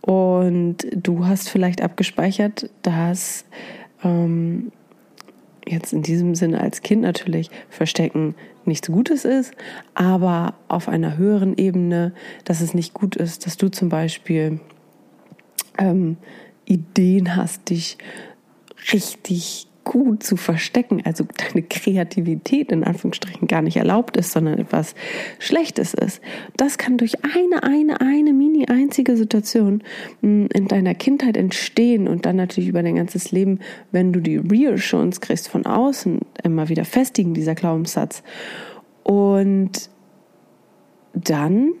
Und 0.00 0.76
du 0.92 1.26
hast 1.26 1.48
vielleicht 1.48 1.82
abgespeichert, 1.82 2.70
dass 2.82 3.44
ähm, 4.02 4.72
jetzt 5.66 5.92
in 5.92 6.02
diesem 6.02 6.34
Sinne 6.34 6.60
als 6.60 6.82
Kind 6.82 7.02
natürlich 7.02 7.50
Verstecken 7.68 8.34
nichts 8.64 8.88
Gutes 8.88 9.24
ist, 9.24 9.52
aber 9.94 10.54
auf 10.68 10.88
einer 10.88 11.16
höheren 11.16 11.56
Ebene, 11.56 12.12
dass 12.44 12.60
es 12.60 12.74
nicht 12.74 12.94
gut 12.94 13.16
ist, 13.16 13.46
dass 13.46 13.56
du 13.56 13.68
zum 13.68 13.88
Beispiel 13.88 14.60
ähm, 15.78 16.16
Ideen 16.66 17.36
hast, 17.36 17.70
dich 17.70 17.98
richtig 18.92 19.68
gut 19.88 20.22
zu 20.22 20.36
verstecken, 20.36 21.00
also 21.06 21.24
deine 21.24 21.62
Kreativität 21.62 22.70
in 22.72 22.84
Anführungsstrichen 22.84 23.48
gar 23.48 23.62
nicht 23.62 23.78
erlaubt 23.78 24.18
ist, 24.18 24.32
sondern 24.32 24.58
etwas 24.58 24.94
Schlechtes 25.38 25.94
ist. 25.94 26.20
Das 26.58 26.76
kann 26.76 26.98
durch 26.98 27.24
eine, 27.24 27.62
eine, 27.62 28.02
eine 28.02 28.34
mini 28.34 28.66
einzige 28.66 29.16
Situation 29.16 29.82
hm, 30.20 30.48
in 30.52 30.68
deiner 30.68 30.94
Kindheit 30.94 31.38
entstehen 31.38 32.06
und 32.06 32.26
dann 32.26 32.36
natürlich 32.36 32.68
über 32.68 32.82
dein 32.82 32.96
ganzes 32.96 33.32
Leben, 33.32 33.60
wenn 33.90 34.12
du 34.12 34.20
die 34.20 34.36
Reassurance 34.36 35.20
kriegst 35.20 35.48
von 35.48 35.64
außen, 35.64 36.20
immer 36.44 36.68
wieder 36.68 36.84
festigen, 36.84 37.32
dieser 37.32 37.54
Glaubenssatz. 37.54 38.22
Und 39.04 39.88
dann 41.14 41.72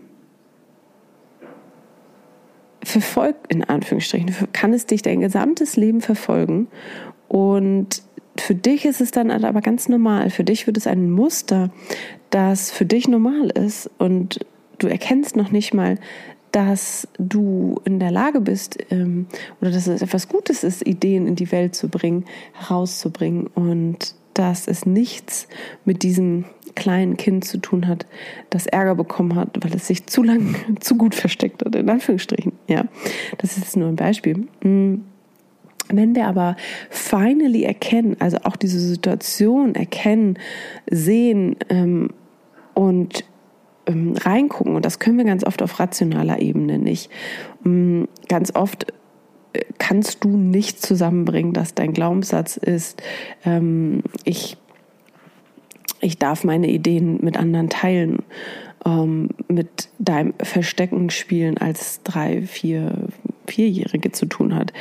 verfolgt, 2.88 3.52
in 3.52 3.64
Anführungsstrichen, 3.64 4.34
kann 4.52 4.72
es 4.72 4.86
dich 4.86 5.02
dein 5.02 5.20
gesamtes 5.20 5.76
Leben 5.76 6.00
verfolgen. 6.00 6.68
Und 7.28 8.02
für 8.38 8.54
dich 8.54 8.84
ist 8.84 9.00
es 9.00 9.10
dann 9.10 9.30
aber 9.30 9.60
ganz 9.60 9.88
normal. 9.88 10.30
Für 10.30 10.44
dich 10.44 10.66
wird 10.66 10.76
es 10.76 10.86
ein 10.86 11.10
Muster, 11.10 11.70
das 12.30 12.70
für 12.70 12.84
dich 12.84 13.08
normal 13.08 13.50
ist. 13.50 13.90
Und 13.98 14.40
du 14.78 14.86
erkennst 14.86 15.36
noch 15.36 15.50
nicht 15.50 15.74
mal, 15.74 15.98
dass 16.52 17.08
du 17.18 17.80
in 17.84 17.98
der 17.98 18.10
Lage 18.10 18.40
bist 18.40 18.78
ähm, 18.90 19.26
oder 19.60 19.70
dass 19.70 19.86
es 19.86 20.00
etwas 20.00 20.28
Gutes 20.28 20.64
ist, 20.64 20.86
Ideen 20.86 21.26
in 21.26 21.36
die 21.36 21.52
Welt 21.52 21.74
zu 21.74 21.88
bringen, 21.88 22.24
herauszubringen. 22.54 23.48
Und 23.48 24.14
dass 24.34 24.66
es 24.68 24.86
nichts 24.86 25.48
mit 25.84 26.02
diesem 26.02 26.44
kleinen 26.78 27.16
Kind 27.16 27.44
zu 27.44 27.58
tun 27.58 27.86
hat, 27.86 28.06
das 28.50 28.66
Ärger 28.66 28.94
bekommen 28.94 29.34
hat, 29.34 29.58
weil 29.60 29.74
es 29.74 29.86
sich 29.86 30.06
zu 30.06 30.22
lang, 30.22 30.54
zu 30.80 30.96
gut 30.96 31.14
versteckt 31.14 31.64
hat, 31.64 31.74
in 31.74 31.88
Anführungsstrichen. 31.90 32.52
Ja, 32.68 32.84
das 33.38 33.58
ist 33.58 33.76
nur 33.76 33.88
ein 33.88 33.96
Beispiel. 33.96 34.46
Mm. 34.62 35.02
Wenn 35.90 36.14
wir 36.14 36.26
aber 36.26 36.54
finally 36.90 37.64
erkennen, 37.64 38.16
also 38.18 38.36
auch 38.44 38.56
diese 38.56 38.78
Situation 38.78 39.74
erkennen, 39.74 40.38
sehen 40.90 41.56
ähm, 41.70 42.10
und 42.74 43.24
ähm, 43.86 44.12
reingucken, 44.12 44.76
und 44.76 44.84
das 44.84 44.98
können 44.98 45.16
wir 45.16 45.24
ganz 45.24 45.44
oft 45.44 45.62
auf 45.62 45.80
rationaler 45.80 46.42
Ebene 46.42 46.78
nicht. 46.78 47.10
Ähm, 47.64 48.06
ganz 48.28 48.54
oft 48.54 48.92
kannst 49.78 50.24
du 50.24 50.36
nicht 50.36 50.82
zusammenbringen, 50.82 51.52
dass 51.52 51.74
dein 51.74 51.92
Glaubenssatz 51.92 52.56
ist, 52.56 53.02
ähm, 53.44 54.02
ich, 54.24 54.56
ich 56.00 56.18
darf 56.18 56.44
meine 56.44 56.68
Ideen 56.68 57.18
mit 57.22 57.36
anderen 57.36 57.68
teilen, 57.68 58.22
ähm, 58.84 59.30
mit 59.48 59.88
deinem 59.98 60.34
Verstecken 60.40 61.10
spielen 61.10 61.58
als 61.58 62.02
drei, 62.02 62.42
vier, 62.42 63.08
vierjährige 63.46 64.12
zu 64.12 64.26
tun 64.26 64.54
hat. 64.54 64.72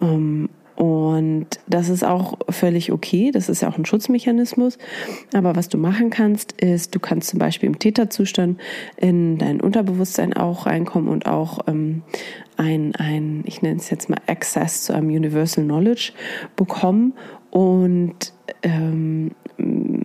Ähm, 0.00 0.48
und 0.74 1.46
das 1.68 1.88
ist 1.88 2.02
auch 2.02 2.38
völlig 2.48 2.92
okay, 2.92 3.30
das 3.30 3.48
ist 3.48 3.62
ja 3.62 3.68
auch 3.68 3.78
ein 3.78 3.84
Schutzmechanismus. 3.84 4.78
Aber 5.32 5.54
was 5.54 5.68
du 5.68 5.78
machen 5.78 6.10
kannst, 6.10 6.52
ist, 6.60 6.94
du 6.94 6.98
kannst 6.98 7.28
zum 7.28 7.38
Beispiel 7.38 7.68
im 7.68 7.78
Täterzustand 7.78 8.58
in 8.96 9.38
dein 9.38 9.60
Unterbewusstsein 9.60 10.32
auch 10.32 10.66
reinkommen 10.66 11.08
und 11.08 11.26
auch 11.26 11.60
ähm, 11.68 12.02
ein, 12.56 12.96
ein, 12.96 13.42
ich 13.44 13.62
nenne 13.62 13.76
es 13.76 13.90
jetzt 13.90 14.08
mal 14.08 14.18
Access 14.26 14.84
zu 14.84 14.94
einem 14.94 15.08
Universal 15.08 15.64
Knowledge 15.64 16.12
bekommen 16.56 17.12
und 17.50 18.32
ähm, 18.62 19.32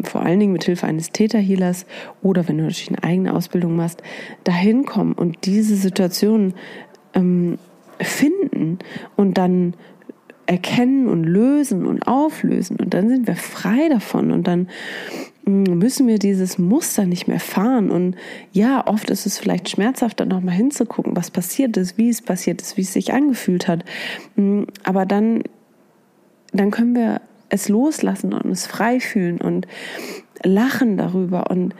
vor 0.03 0.21
allen 0.21 0.39
Dingen 0.39 0.53
mit 0.53 0.63
Hilfe 0.63 0.87
eines 0.87 1.11
Täterhealers 1.11 1.85
oder 2.21 2.47
wenn 2.47 2.57
du 2.57 2.63
natürlich 2.63 2.89
eine 2.89 3.03
eigene 3.03 3.33
Ausbildung 3.33 3.75
machst, 3.75 4.01
dahin 4.43 4.85
kommen 4.85 5.13
und 5.13 5.45
diese 5.45 5.75
Situation 5.75 6.53
ähm, 7.13 7.57
finden 7.99 8.79
und 9.15 9.37
dann 9.37 9.73
erkennen 10.47 11.07
und 11.07 11.25
lösen 11.25 11.85
und 11.85 12.07
auflösen. 12.07 12.77
Und 12.77 12.93
dann 12.93 13.09
sind 13.09 13.27
wir 13.27 13.35
frei 13.35 13.89
davon 13.89 14.31
und 14.31 14.47
dann 14.47 14.69
mm, 15.45 15.73
müssen 15.73 16.07
wir 16.07 16.19
dieses 16.19 16.57
Muster 16.57 17.05
nicht 17.05 17.27
mehr 17.27 17.41
fahren. 17.41 17.91
Und 17.91 18.15
ja, 18.53 18.87
oft 18.87 19.09
ist 19.09 19.25
es 19.25 19.37
vielleicht 19.37 19.69
schmerzhaft, 19.69 20.19
dann 20.19 20.29
nochmal 20.29 20.55
hinzugucken, 20.55 21.15
was 21.15 21.31
passiert 21.31 21.75
ist, 21.75 21.97
wie 21.97 22.09
es 22.09 22.21
passiert 22.21 22.61
ist, 22.61 22.77
wie 22.77 22.81
es 22.81 22.93
sich 22.93 23.13
angefühlt 23.13 23.67
hat, 23.67 23.83
mm, 24.37 24.63
aber 24.83 25.05
dann, 25.05 25.43
dann 26.53 26.71
können 26.71 26.95
wir 26.95 27.21
es 27.49 27.69
loslassen 27.69 28.33
und 28.33 28.51
es 28.51 28.67
frei 28.67 28.99
fühlen 28.99 29.39
und 29.39 29.67
lachen 30.43 30.97
darüber 30.97 31.49
und 31.49 31.73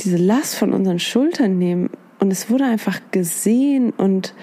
diese 0.00 0.16
Last 0.16 0.56
von 0.56 0.72
unseren 0.72 0.98
Schultern 0.98 1.58
nehmen 1.58 1.90
und 2.18 2.30
es 2.30 2.50
wurde 2.50 2.64
einfach 2.64 3.00
gesehen 3.10 3.90
und 3.90 4.34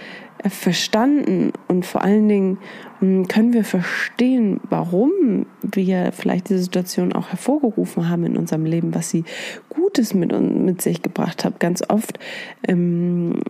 verstanden 0.46 1.52
und 1.68 1.86
vor 1.86 2.04
allen 2.04 2.28
Dingen 2.28 2.58
hm, 3.00 3.28
können 3.28 3.54
wir 3.54 3.64
verstehen, 3.64 4.60
warum 4.70 5.46
wir 5.62 6.12
vielleicht 6.12 6.50
diese 6.50 6.64
Situation 6.64 7.14
auch 7.14 7.30
hervorgerufen 7.30 8.10
haben 8.10 8.26
in 8.26 8.38
unserem 8.38 8.66
Leben, 8.66 8.94
was 8.94 9.10
sie 9.10 9.24
Gutes 9.70 10.14
mit, 10.14 10.32
mit 10.40 10.82
sich 10.82 11.02
gebracht 11.02 11.44
hat. 11.44 11.60
Ganz 11.60 11.84
oft 11.88 12.20
ähm, 12.68 13.42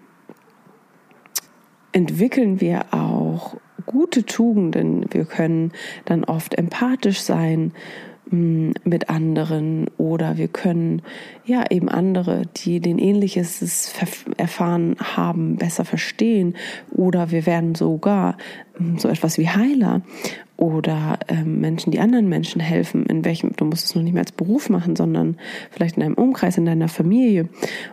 entwickeln 1.91 2.61
wir 2.61 2.85
auch 2.91 3.57
gute 3.87 4.25
Tugenden. 4.25 5.05
Wir 5.09 5.25
können 5.25 5.71
dann 6.05 6.23
oft 6.23 6.55
empathisch 6.55 7.21
sein 7.21 7.71
mit 8.29 9.09
anderen 9.09 9.89
oder 9.97 10.37
wir 10.37 10.49
können 10.49 11.01
ja 11.45 11.63
eben 11.69 11.87
andere, 11.87 12.41
die 12.57 12.81
den 12.81 12.99
ähnliches 12.99 13.93
erfahren 14.35 14.97
haben, 15.01 15.55
besser 15.55 15.85
verstehen 15.85 16.55
oder 16.91 17.31
wir 17.31 17.45
werden 17.45 17.73
sogar 17.73 18.37
so 18.97 19.07
etwas 19.07 19.37
wie 19.37 19.47
Heiler 19.47 20.01
oder 20.57 21.19
ähm, 21.27 21.61
Menschen, 21.61 21.91
die 21.91 21.99
anderen 21.99 22.27
Menschen 22.27 22.59
helfen, 22.59 23.05
in 23.05 23.23
welchem, 23.23 23.53
du 23.55 23.65
musst 23.65 23.85
es 23.85 23.95
noch 23.95 24.01
nicht 24.01 24.13
mehr 24.13 24.23
als 24.23 24.31
Beruf 24.31 24.69
machen, 24.69 24.95
sondern 24.95 25.37
vielleicht 25.69 25.97
in 25.97 26.03
einem 26.03 26.15
Umkreis, 26.15 26.57
in 26.57 26.65
deiner 26.65 26.87
Familie. 26.87 27.47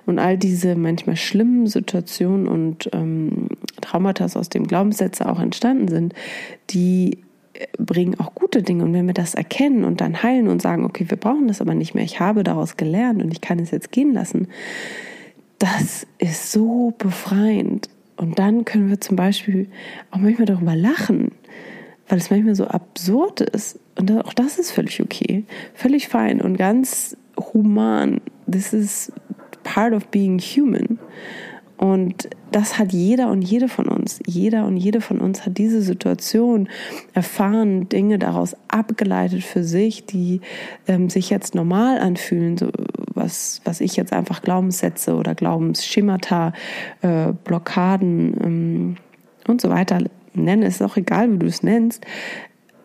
Und 0.06 0.18
all 0.18 0.38
diese 0.38 0.74
manchmal 0.74 1.16
schlimmen 1.16 1.66
Situationen 1.66 2.48
und 2.48 2.88
ähm, 2.94 3.48
Traumata, 3.84 4.24
aus 4.24 4.48
dem 4.48 4.66
Glaubenssätze 4.66 5.28
auch 5.28 5.40
entstanden 5.40 5.88
sind, 5.88 6.14
die 6.70 7.24
bringen 7.78 8.18
auch 8.18 8.34
gute 8.34 8.62
Dinge. 8.62 8.84
Und 8.84 8.92
wenn 8.92 9.06
wir 9.06 9.14
das 9.14 9.34
erkennen 9.34 9.84
und 9.84 10.00
dann 10.00 10.22
heilen 10.22 10.48
und 10.48 10.60
sagen, 10.60 10.84
okay, 10.84 11.06
wir 11.08 11.16
brauchen 11.16 11.48
das 11.48 11.60
aber 11.60 11.74
nicht 11.74 11.94
mehr, 11.94 12.04
ich 12.04 12.20
habe 12.20 12.42
daraus 12.42 12.76
gelernt 12.76 13.22
und 13.22 13.30
ich 13.30 13.40
kann 13.40 13.58
es 13.58 13.70
jetzt 13.70 13.92
gehen 13.92 14.12
lassen, 14.12 14.48
das 15.58 16.06
ist 16.18 16.52
so 16.52 16.92
befreiend. 16.98 17.88
Und 18.16 18.38
dann 18.38 18.64
können 18.64 18.90
wir 18.90 19.00
zum 19.00 19.16
Beispiel 19.16 19.68
auch 20.10 20.18
manchmal 20.18 20.46
darüber 20.46 20.76
lachen, 20.76 21.32
weil 22.08 22.18
es 22.18 22.30
manchmal 22.30 22.54
so 22.54 22.66
absurd 22.66 23.40
ist. 23.40 23.78
und 23.98 24.10
auch 24.12 24.34
das 24.34 24.58
ist 24.58 24.70
völlig 24.70 25.00
okay, 25.00 25.44
völlig 25.74 26.08
fein 26.08 26.40
und 26.40 26.56
ganz 26.56 27.16
human. 27.52 28.20
This 28.50 28.72
is 28.72 29.12
part 29.62 29.94
of 29.94 30.06
being 30.08 30.38
human. 30.38 30.98
Und 31.84 32.30
das 32.50 32.78
hat 32.78 32.94
jeder 32.94 33.30
und 33.30 33.42
jede 33.42 33.68
von 33.68 33.88
uns. 33.88 34.18
Jeder 34.26 34.64
und 34.64 34.78
jede 34.78 35.02
von 35.02 35.20
uns 35.20 35.44
hat 35.44 35.58
diese 35.58 35.82
Situation 35.82 36.70
erfahren, 37.12 37.90
Dinge 37.90 38.18
daraus 38.18 38.56
abgeleitet 38.68 39.42
für 39.42 39.62
sich, 39.62 40.06
die 40.06 40.40
ähm, 40.88 41.10
sich 41.10 41.28
jetzt 41.28 41.54
normal 41.54 41.98
anfühlen, 41.98 42.56
so 42.56 42.70
was, 43.12 43.60
was 43.64 43.82
ich 43.82 43.96
jetzt 43.96 44.14
einfach 44.14 44.40
Glaubenssätze 44.40 45.14
oder 45.14 45.34
Glaubensschemata, 45.34 46.54
äh, 47.02 47.34
Blockaden 47.44 48.34
ähm, 48.42 48.96
und 49.46 49.60
so 49.60 49.68
weiter 49.68 49.98
nenne. 50.32 50.64
Es 50.64 50.76
ist 50.76 50.82
auch 50.82 50.96
egal, 50.96 51.30
wie 51.34 51.38
du 51.38 51.46
es 51.46 51.62
nennst. 51.62 52.06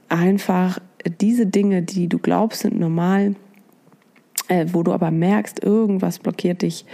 Einfach 0.10 0.80
diese 1.22 1.46
Dinge, 1.46 1.84
die 1.84 2.10
du 2.10 2.20
glaubst, 2.20 2.64
sind 2.64 2.78
normal, 2.78 3.36
äh, 4.50 4.66
wo 4.74 4.84
du 4.84 4.92
aber 4.92 5.10
merkst, 5.10 5.64
irgendwas 5.64 6.20
blockiert 6.20 6.64
dich 6.64 6.86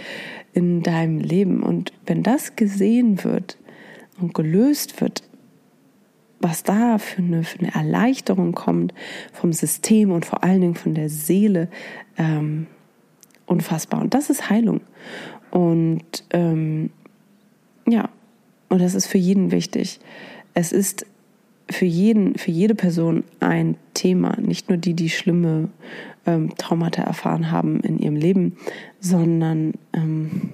in 0.56 0.82
deinem 0.82 1.18
Leben. 1.18 1.62
Und 1.62 1.92
wenn 2.06 2.22
das 2.22 2.56
gesehen 2.56 3.22
wird 3.24 3.58
und 4.18 4.32
gelöst 4.32 5.02
wird, 5.02 5.22
was 6.40 6.62
da 6.62 6.96
für 6.96 7.20
eine, 7.20 7.44
für 7.44 7.58
eine 7.58 7.74
Erleichterung 7.74 8.52
kommt 8.52 8.94
vom 9.34 9.52
System 9.52 10.10
und 10.10 10.24
vor 10.24 10.42
allen 10.42 10.62
Dingen 10.62 10.74
von 10.74 10.94
der 10.94 11.10
Seele, 11.10 11.68
ähm, 12.16 12.66
unfassbar. 13.44 14.00
Und 14.00 14.14
das 14.14 14.30
ist 14.30 14.48
Heilung. 14.48 14.80
Und 15.50 16.24
ähm, 16.30 16.90
ja, 17.86 18.08
und 18.70 18.80
das 18.80 18.94
ist 18.94 19.06
für 19.06 19.18
jeden 19.18 19.50
wichtig. 19.50 20.00
Es 20.54 20.72
ist 20.72 21.04
für 21.68 21.84
jeden, 21.84 22.36
für 22.36 22.50
jede 22.50 22.74
Person 22.74 23.24
ein 23.40 23.76
Thema, 23.94 24.40
nicht 24.40 24.68
nur 24.68 24.78
die, 24.78 24.94
die 24.94 25.10
schlimme 25.10 25.68
ähm, 26.26 26.54
Traumata 26.56 27.02
erfahren 27.02 27.50
haben 27.50 27.80
in 27.80 27.98
ihrem 27.98 28.16
Leben, 28.16 28.56
sondern 29.00 29.72
ähm, 29.92 30.50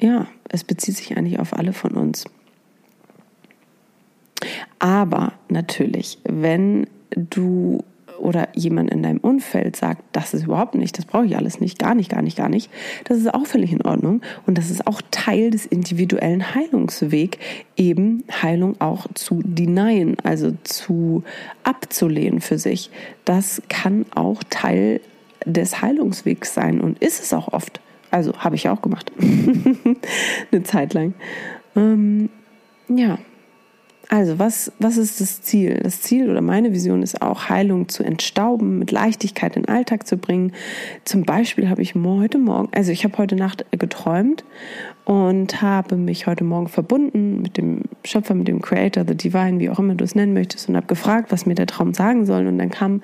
ja, 0.00 0.26
es 0.48 0.64
bezieht 0.64 0.96
sich 0.96 1.16
eigentlich 1.16 1.38
auf 1.38 1.52
alle 1.56 1.72
von 1.72 1.92
uns. 1.92 2.24
Aber 4.78 5.34
natürlich, 5.48 6.18
wenn 6.24 6.86
du 7.10 7.84
oder 8.20 8.48
jemand 8.54 8.90
in 8.90 9.02
deinem 9.02 9.18
Umfeld 9.18 9.76
sagt, 9.76 10.02
das 10.12 10.34
ist 10.34 10.44
überhaupt 10.44 10.74
nicht, 10.74 10.96
das 10.98 11.04
brauche 11.04 11.26
ich 11.26 11.36
alles 11.36 11.60
nicht, 11.60 11.78
gar 11.78 11.94
nicht, 11.94 12.10
gar 12.10 12.22
nicht, 12.22 12.36
gar 12.36 12.48
nicht, 12.48 12.70
das 13.04 13.18
ist 13.18 13.32
auch 13.32 13.46
völlig 13.46 13.72
in 13.72 13.82
Ordnung 13.82 14.22
und 14.46 14.58
das 14.58 14.70
ist 14.70 14.86
auch 14.86 15.00
Teil 15.10 15.50
des 15.50 15.66
individuellen 15.66 16.54
Heilungswegs, 16.54 17.38
eben 17.76 18.24
Heilung 18.42 18.80
auch 18.80 19.06
zu 19.14 19.42
denyen, 19.44 20.16
also 20.22 20.52
zu 20.64 21.24
abzulehnen 21.64 22.40
für 22.40 22.58
sich. 22.58 22.90
Das 23.24 23.62
kann 23.68 24.06
auch 24.14 24.42
Teil 24.50 25.00
des 25.46 25.80
Heilungswegs 25.80 26.54
sein 26.54 26.80
und 26.80 26.98
ist 26.98 27.22
es 27.22 27.32
auch 27.32 27.52
oft. 27.52 27.80
Also 28.10 28.32
habe 28.38 28.56
ich 28.56 28.68
auch 28.68 28.82
gemacht. 28.82 29.12
Eine 30.52 30.62
Zeit 30.64 30.94
lang. 30.94 31.14
Ähm, 31.76 32.28
ja. 32.88 33.18
Also, 34.12 34.40
was, 34.40 34.72
was 34.80 34.96
ist 34.96 35.20
das 35.20 35.40
Ziel? 35.40 35.78
Das 35.84 36.00
Ziel 36.00 36.28
oder 36.28 36.40
meine 36.40 36.72
Vision 36.72 37.04
ist 37.04 37.22
auch, 37.22 37.48
Heilung 37.48 37.88
zu 37.88 38.02
entstauben, 38.02 38.80
mit 38.80 38.90
Leichtigkeit 38.90 39.54
in 39.54 39.62
den 39.62 39.68
Alltag 39.72 40.04
zu 40.04 40.16
bringen. 40.16 40.50
Zum 41.04 41.22
Beispiel 41.22 41.70
habe 41.70 41.80
ich 41.80 41.94
heute 41.94 42.38
Morgen, 42.38 42.70
also 42.72 42.90
ich 42.90 43.04
habe 43.04 43.16
heute 43.18 43.36
Nacht 43.36 43.64
geträumt 43.70 44.44
und 45.04 45.62
habe 45.62 45.94
mich 45.94 46.26
heute 46.26 46.42
Morgen 46.42 46.66
verbunden 46.66 47.40
mit 47.40 47.56
dem 47.56 47.82
Schöpfer, 48.04 48.34
mit 48.34 48.48
dem 48.48 48.60
Creator, 48.60 49.04
the 49.06 49.14
Divine, 49.14 49.60
wie 49.60 49.70
auch 49.70 49.78
immer 49.78 49.94
du 49.94 50.02
es 50.02 50.16
nennen 50.16 50.32
möchtest, 50.32 50.68
und 50.68 50.74
habe 50.74 50.88
gefragt, 50.88 51.30
was 51.30 51.46
mir 51.46 51.54
der 51.54 51.68
Traum 51.68 51.94
sagen 51.94 52.26
soll. 52.26 52.48
Und 52.48 52.58
dann 52.58 52.70
kam 52.70 53.02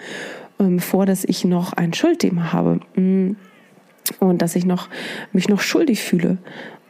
ähm, 0.59 0.81
vor, 0.81 1.07
dass 1.07 1.23
ich 1.23 1.45
noch 1.45 1.73
ein 1.73 1.95
Schuldthema 1.95 2.53
habe. 2.53 2.81
Mm. 2.97 3.37
Und 4.21 4.41
dass 4.41 4.55
ich 4.55 4.65
noch, 4.65 4.89
mich 5.33 5.49
noch 5.49 5.61
schuldig 5.61 6.01
fühle 6.01 6.39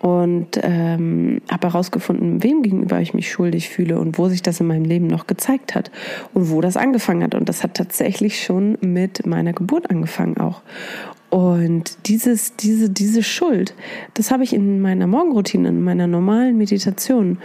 und 0.00 0.60
ähm, 0.62 1.40
habe 1.50 1.68
herausgefunden, 1.68 2.42
wem 2.42 2.62
gegenüber 2.62 3.00
ich 3.00 3.14
mich 3.14 3.30
schuldig 3.30 3.70
fühle 3.70 3.98
und 3.98 4.18
wo 4.18 4.28
sich 4.28 4.42
das 4.42 4.60
in 4.60 4.66
meinem 4.66 4.84
Leben 4.84 5.06
noch 5.06 5.26
gezeigt 5.26 5.74
hat 5.74 5.90
und 6.34 6.50
wo 6.50 6.60
das 6.60 6.76
angefangen 6.76 7.22
hat. 7.22 7.34
Und 7.34 7.48
das 7.48 7.62
hat 7.62 7.74
tatsächlich 7.74 8.42
schon 8.42 8.76
mit 8.80 9.26
meiner 9.26 9.52
Geburt 9.52 9.90
angefangen 9.90 10.36
auch. 10.36 10.62
Und 11.30 12.06
dieses, 12.06 12.56
diese, 12.56 12.88
diese 12.88 13.22
Schuld, 13.22 13.74
das 14.14 14.30
habe 14.30 14.44
ich 14.44 14.52
in 14.52 14.80
meiner 14.80 15.06
Morgenroutine, 15.06 15.68
in 15.68 15.82
meiner 15.82 16.06
normalen 16.06 16.56
Meditation 16.56 17.38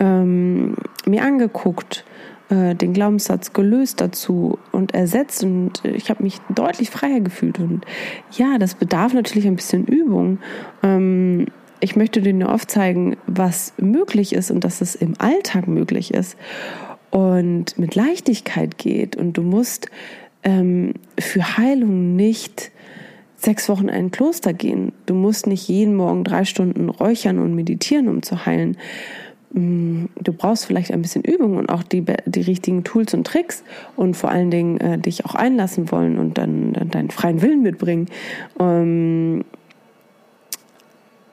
ähm, 0.00 0.74
mir 1.06 1.22
angeguckt 1.22 2.04
äh, 2.50 2.74
den 2.74 2.94
Glaubenssatz 2.94 3.52
gelöst 3.52 4.00
dazu 4.00 4.58
und 4.72 4.94
ersetzt 4.94 5.44
und 5.44 5.84
ich 5.84 6.10
habe 6.10 6.22
mich 6.22 6.38
deutlich 6.48 6.90
freier 6.90 7.20
gefühlt 7.20 7.58
und 7.58 7.84
ja, 8.32 8.58
das 8.58 8.74
bedarf 8.74 9.12
natürlich 9.12 9.46
ein 9.46 9.56
bisschen 9.56 9.86
Übung. 9.86 10.38
Ähm, 10.82 11.46
ich 11.80 11.96
möchte 11.96 12.20
dir 12.20 12.34
nur 12.34 12.52
aufzeigen, 12.52 13.16
was 13.26 13.72
möglich 13.78 14.32
ist 14.32 14.50
und 14.50 14.64
dass 14.64 14.80
es 14.80 14.94
im 14.94 15.14
Alltag 15.18 15.68
möglich 15.68 16.12
ist 16.12 16.36
und 17.10 17.78
mit 17.78 17.94
Leichtigkeit 17.94 18.78
geht. 18.78 19.16
Und 19.16 19.34
du 19.34 19.42
musst 19.42 19.88
ähm, 20.42 20.94
für 21.18 21.56
Heilung 21.56 22.16
nicht 22.16 22.70
sechs 23.36 23.68
Wochen 23.68 23.88
in 23.88 23.94
ein 23.94 24.10
Kloster 24.10 24.52
gehen. 24.52 24.92
Du 25.06 25.14
musst 25.14 25.46
nicht 25.46 25.68
jeden 25.68 25.94
Morgen 25.94 26.24
drei 26.24 26.44
Stunden 26.44 26.88
räuchern 26.88 27.38
und 27.38 27.54
meditieren, 27.54 28.08
um 28.08 28.22
zu 28.22 28.44
heilen. 28.46 28.76
Mm, 29.52 30.06
du 30.20 30.32
brauchst 30.32 30.66
vielleicht 30.66 30.92
ein 30.92 31.02
bisschen 31.02 31.22
Übung 31.22 31.56
und 31.56 31.70
auch 31.70 31.82
die, 31.82 32.04
die 32.26 32.40
richtigen 32.40 32.84
Tools 32.84 33.14
und 33.14 33.26
Tricks 33.26 33.62
und 33.96 34.16
vor 34.16 34.30
allen 34.30 34.50
Dingen 34.50 34.78
äh, 34.80 34.98
dich 34.98 35.24
auch 35.24 35.34
einlassen 35.34 35.90
wollen 35.90 36.18
und 36.18 36.36
dann, 36.36 36.72
dann 36.72 36.90
deinen 36.90 37.10
freien 37.10 37.40
Willen 37.40 37.62
mitbringen. 37.62 38.06
Ähm, 38.60 39.44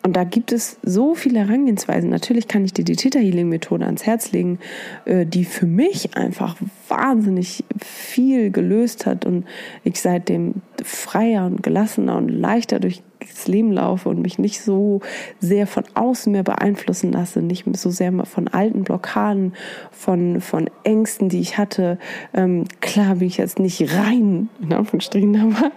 und 0.05 0.15
da 0.15 0.23
gibt 0.23 0.51
es 0.51 0.77
so 0.83 1.15
viele 1.15 1.39
Herangehensweisen. 1.39 2.11
Natürlich 2.11 2.47
kann 2.47 2.63
ich 2.63 2.73
dir 2.73 2.85
die 2.85 2.95
Theta 2.95 3.17
Healing 3.17 3.49
Methode 3.49 3.87
ans 3.87 4.05
Herz 4.05 4.31
legen, 4.31 4.59
äh, 5.05 5.25
die 5.25 5.45
für 5.45 5.65
mich 5.65 6.15
einfach 6.15 6.57
wahnsinnig 6.87 7.63
viel 7.83 8.51
gelöst 8.51 9.07
hat 9.07 9.25
und 9.25 9.45
ich 9.83 9.99
seitdem 9.99 10.61
freier 10.85 11.45
und 11.45 11.63
gelassener 11.63 12.15
und 12.15 12.29
leichter 12.29 12.79
durch 12.79 13.01
das 13.19 13.47
Leben 13.47 13.71
laufe 13.71 14.07
und 14.09 14.21
mich 14.21 14.37
nicht 14.37 14.61
so 14.61 15.01
sehr 15.39 15.65
von 15.65 15.83
außen 15.95 16.31
mehr 16.31 16.43
beeinflussen 16.43 17.11
lasse, 17.11 17.41
nicht 17.41 17.65
so 17.75 17.89
sehr 17.89 18.13
von 18.25 18.47
alten 18.47 18.83
Blockaden, 18.83 19.53
von, 19.91 20.41
von 20.41 20.69
Ängsten, 20.83 21.29
die 21.29 21.39
ich 21.39 21.57
hatte. 21.57 21.97
Ähm, 22.33 22.65
klar 22.81 23.15
bin 23.15 23.27
ich 23.27 23.37
jetzt 23.37 23.57
nicht 23.57 23.95
rein, 23.97 24.49
in 24.61 24.73
Anführungsstrichen, 24.73 25.35
aber 25.55 25.71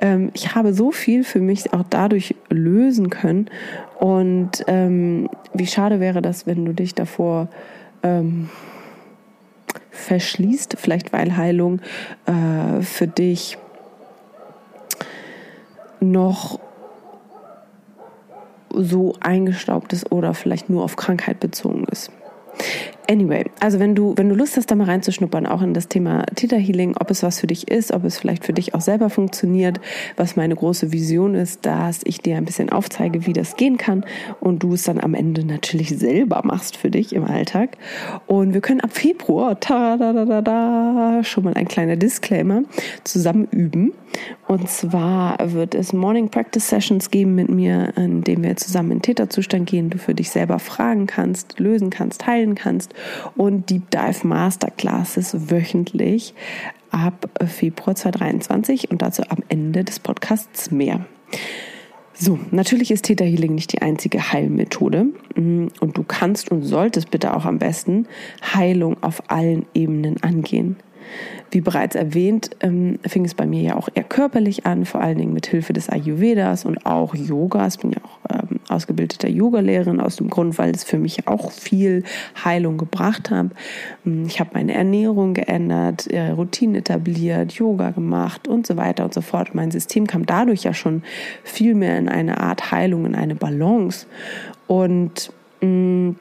ähm, 0.00 0.30
ich 0.34 0.54
habe 0.54 0.72
so 0.72 0.92
viel 0.92 1.24
für 1.24 1.40
mich 1.40 1.72
auch 1.72 1.84
dadurch 1.90 2.36
lösen 2.48 3.10
können. 3.10 3.50
Und 3.98 4.64
ähm, 4.68 5.28
wie 5.52 5.66
schade 5.66 5.98
wäre 5.98 6.22
das, 6.22 6.46
wenn 6.46 6.64
du 6.64 6.72
dich 6.72 6.94
davor 6.94 7.48
ähm, 8.02 8.50
verschließt, 9.90 10.76
vielleicht 10.78 11.12
weil 11.12 11.36
Heilung 11.36 11.80
äh, 12.26 12.82
für 12.82 13.06
dich 13.06 13.58
noch 16.10 16.60
so 18.70 19.14
eingestaubt 19.20 19.92
ist 19.92 20.10
oder 20.10 20.34
vielleicht 20.34 20.68
nur 20.68 20.82
auf 20.82 20.96
Krankheit 20.96 21.40
bezogen 21.40 21.84
ist. 21.90 22.10
Anyway, 23.06 23.44
also 23.60 23.78
wenn 23.80 23.94
du, 23.94 24.14
wenn 24.16 24.30
du 24.30 24.34
Lust 24.34 24.56
hast, 24.56 24.70
da 24.70 24.74
mal 24.74 24.84
reinzuschnuppern, 24.84 25.46
auch 25.46 25.60
in 25.60 25.74
das 25.74 25.88
Thema 25.88 26.24
Theta 26.34 26.56
Healing, 26.56 26.96
ob 26.98 27.10
es 27.10 27.22
was 27.22 27.38
für 27.38 27.46
dich 27.46 27.68
ist, 27.68 27.92
ob 27.92 28.04
es 28.04 28.18
vielleicht 28.18 28.44
für 28.44 28.54
dich 28.54 28.74
auch 28.74 28.80
selber 28.80 29.10
funktioniert, 29.10 29.78
was 30.16 30.36
meine 30.36 30.56
große 30.56 30.90
Vision 30.90 31.34
ist, 31.34 31.66
dass 31.66 32.00
ich 32.04 32.20
dir 32.22 32.36
ein 32.38 32.46
bisschen 32.46 32.70
aufzeige, 32.70 33.26
wie 33.26 33.34
das 33.34 33.56
gehen 33.56 33.76
kann 33.76 34.06
und 34.40 34.62
du 34.62 34.72
es 34.72 34.84
dann 34.84 35.00
am 35.00 35.12
Ende 35.12 35.44
natürlich 35.44 35.90
selber 35.90 36.40
machst 36.44 36.78
für 36.78 36.90
dich 36.90 37.14
im 37.14 37.24
Alltag. 37.24 37.76
Und 38.26 38.54
wir 38.54 38.62
können 38.62 38.80
ab 38.80 38.92
Februar, 38.92 39.60
ta 39.60 39.98
da 39.98 40.14
da 40.14 40.24
da 40.24 40.40
da, 40.40 41.24
schon 41.24 41.44
mal 41.44 41.54
ein 41.54 41.68
kleiner 41.68 41.96
Disclaimer, 41.96 42.62
zusammen 43.04 43.46
üben. 43.50 43.92
Und 44.46 44.68
zwar 44.68 45.36
wird 45.52 45.74
es 45.74 45.92
Morning 45.92 46.28
Practice 46.28 46.68
Sessions 46.68 47.10
geben 47.10 47.34
mit 47.34 47.50
mir, 47.50 47.92
in 47.96 48.22
denen 48.22 48.44
wir 48.44 48.56
zusammen 48.56 48.92
in 48.92 49.02
Täterzustand 49.02 49.68
gehen, 49.68 49.90
du 49.90 49.98
für 49.98 50.14
dich 50.14 50.30
selber 50.30 50.58
fragen 50.58 51.06
kannst, 51.06 51.58
lösen 51.58 51.90
kannst, 51.90 52.26
heilen 52.26 52.54
kannst 52.54 52.93
und 53.36 53.70
Deep 53.70 53.90
Dive 53.90 54.26
Masterclasses 54.26 55.50
wöchentlich 55.50 56.34
ab 56.90 57.28
Februar 57.46 57.96
2023 57.96 58.90
und 58.90 59.02
dazu 59.02 59.22
am 59.28 59.38
Ende 59.48 59.84
des 59.84 59.98
Podcasts 59.98 60.70
mehr. 60.70 61.04
So, 62.16 62.38
natürlich 62.52 62.92
ist 62.92 63.06
Theta 63.06 63.24
Healing 63.24 63.56
nicht 63.56 63.72
die 63.72 63.82
einzige 63.82 64.32
Heilmethode 64.32 65.06
und 65.36 65.70
du 65.80 66.04
kannst 66.06 66.52
und 66.52 66.62
solltest 66.62 67.10
bitte 67.10 67.36
auch 67.36 67.44
am 67.44 67.58
besten 67.58 68.06
Heilung 68.54 69.02
auf 69.02 69.30
allen 69.30 69.66
Ebenen 69.74 70.22
angehen. 70.22 70.76
Wie 71.50 71.60
bereits 71.60 71.94
erwähnt, 71.96 72.50
ähm, 72.60 72.98
fing 73.06 73.24
es 73.24 73.34
bei 73.34 73.46
mir 73.46 73.62
ja 73.62 73.76
auch 73.76 73.88
eher 73.94 74.04
körperlich 74.04 74.64
an, 74.66 74.84
vor 74.84 75.00
allen 75.00 75.18
Dingen 75.18 75.32
mit 75.32 75.46
Hilfe 75.46 75.72
des 75.72 75.88
Ayurvedas 75.88 76.64
und 76.64 76.86
auch 76.86 77.14
Yogas. 77.14 77.78
Bin 77.78 77.92
ja 77.92 77.98
auch 78.02 78.18
ähm, 78.32 78.43
ausgebildeter 78.74 79.28
Yoga-Lehrerin 79.28 80.00
aus 80.00 80.16
dem 80.16 80.28
Grund, 80.28 80.58
weil 80.58 80.74
es 80.74 80.84
für 80.84 80.98
mich 80.98 81.26
auch 81.26 81.50
viel 81.50 82.04
Heilung 82.44 82.78
gebracht 82.78 83.30
hat. 83.30 83.46
Hm, 84.04 84.26
ich 84.26 84.40
habe 84.40 84.50
meine 84.54 84.74
Ernährung 84.74 85.34
geändert, 85.34 86.06
äh, 86.08 86.30
Routinen 86.30 86.76
etabliert, 86.76 87.52
Yoga 87.52 87.90
gemacht 87.90 88.48
und 88.48 88.66
so 88.66 88.76
weiter 88.76 89.04
und 89.04 89.14
so 89.14 89.20
fort. 89.20 89.54
Mein 89.54 89.70
System 89.70 90.06
kam 90.06 90.26
dadurch 90.26 90.64
ja 90.64 90.74
schon 90.74 91.02
viel 91.42 91.74
mehr 91.74 91.98
in 91.98 92.08
eine 92.08 92.38
Art 92.38 92.70
Heilung, 92.70 93.06
in 93.06 93.14
eine 93.14 93.34
Balance. 93.34 94.06
Und 94.66 95.30
mh, 95.60 95.66
hm, 95.66 96.16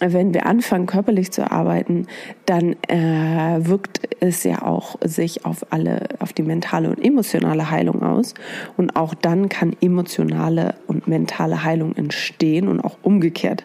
wenn 0.00 0.34
wir 0.34 0.46
anfangen, 0.46 0.86
körperlich 0.86 1.30
zu 1.32 1.50
arbeiten, 1.50 2.06
dann 2.44 2.76
äh, 2.88 3.66
wirkt 3.66 4.00
es 4.20 4.44
ja 4.44 4.62
auch 4.62 4.96
sich 5.02 5.44
auf 5.46 5.66
alle, 5.70 6.08
auf 6.18 6.32
die 6.32 6.42
mentale 6.42 6.90
und 6.90 7.02
emotionale 7.02 7.70
Heilung 7.70 8.02
aus. 8.02 8.34
Und 8.76 8.96
auch 8.96 9.14
dann 9.14 9.48
kann 9.48 9.74
emotionale 9.80 10.74
und 10.86 11.08
mentale 11.08 11.64
Heilung 11.64 11.94
entstehen 11.96 12.68
und 12.68 12.80
auch 12.80 12.98
umgekehrt. 13.02 13.64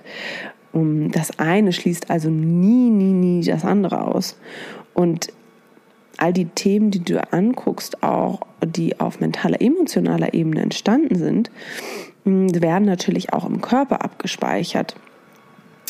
Um, 0.73 1.11
das 1.11 1.37
eine 1.37 1.73
schließt 1.73 2.09
also 2.09 2.29
nie, 2.29 2.89
nie, 2.89 3.11
nie 3.11 3.43
das 3.43 3.65
andere 3.65 4.07
aus. 4.07 4.37
Und 4.93 5.33
all 6.17 6.31
die 6.31 6.45
Themen, 6.45 6.91
die 6.91 7.03
du 7.03 7.21
anguckst, 7.33 8.03
auch 8.03 8.41
die 8.65 8.99
auf 8.99 9.19
mentaler, 9.19 9.61
emotionaler 9.61 10.33
Ebene 10.33 10.61
entstanden 10.61 11.15
sind, 11.15 11.51
werden 12.23 12.85
natürlich 12.85 13.33
auch 13.33 13.45
im 13.45 13.59
Körper 13.59 14.03
abgespeichert. 14.03 14.95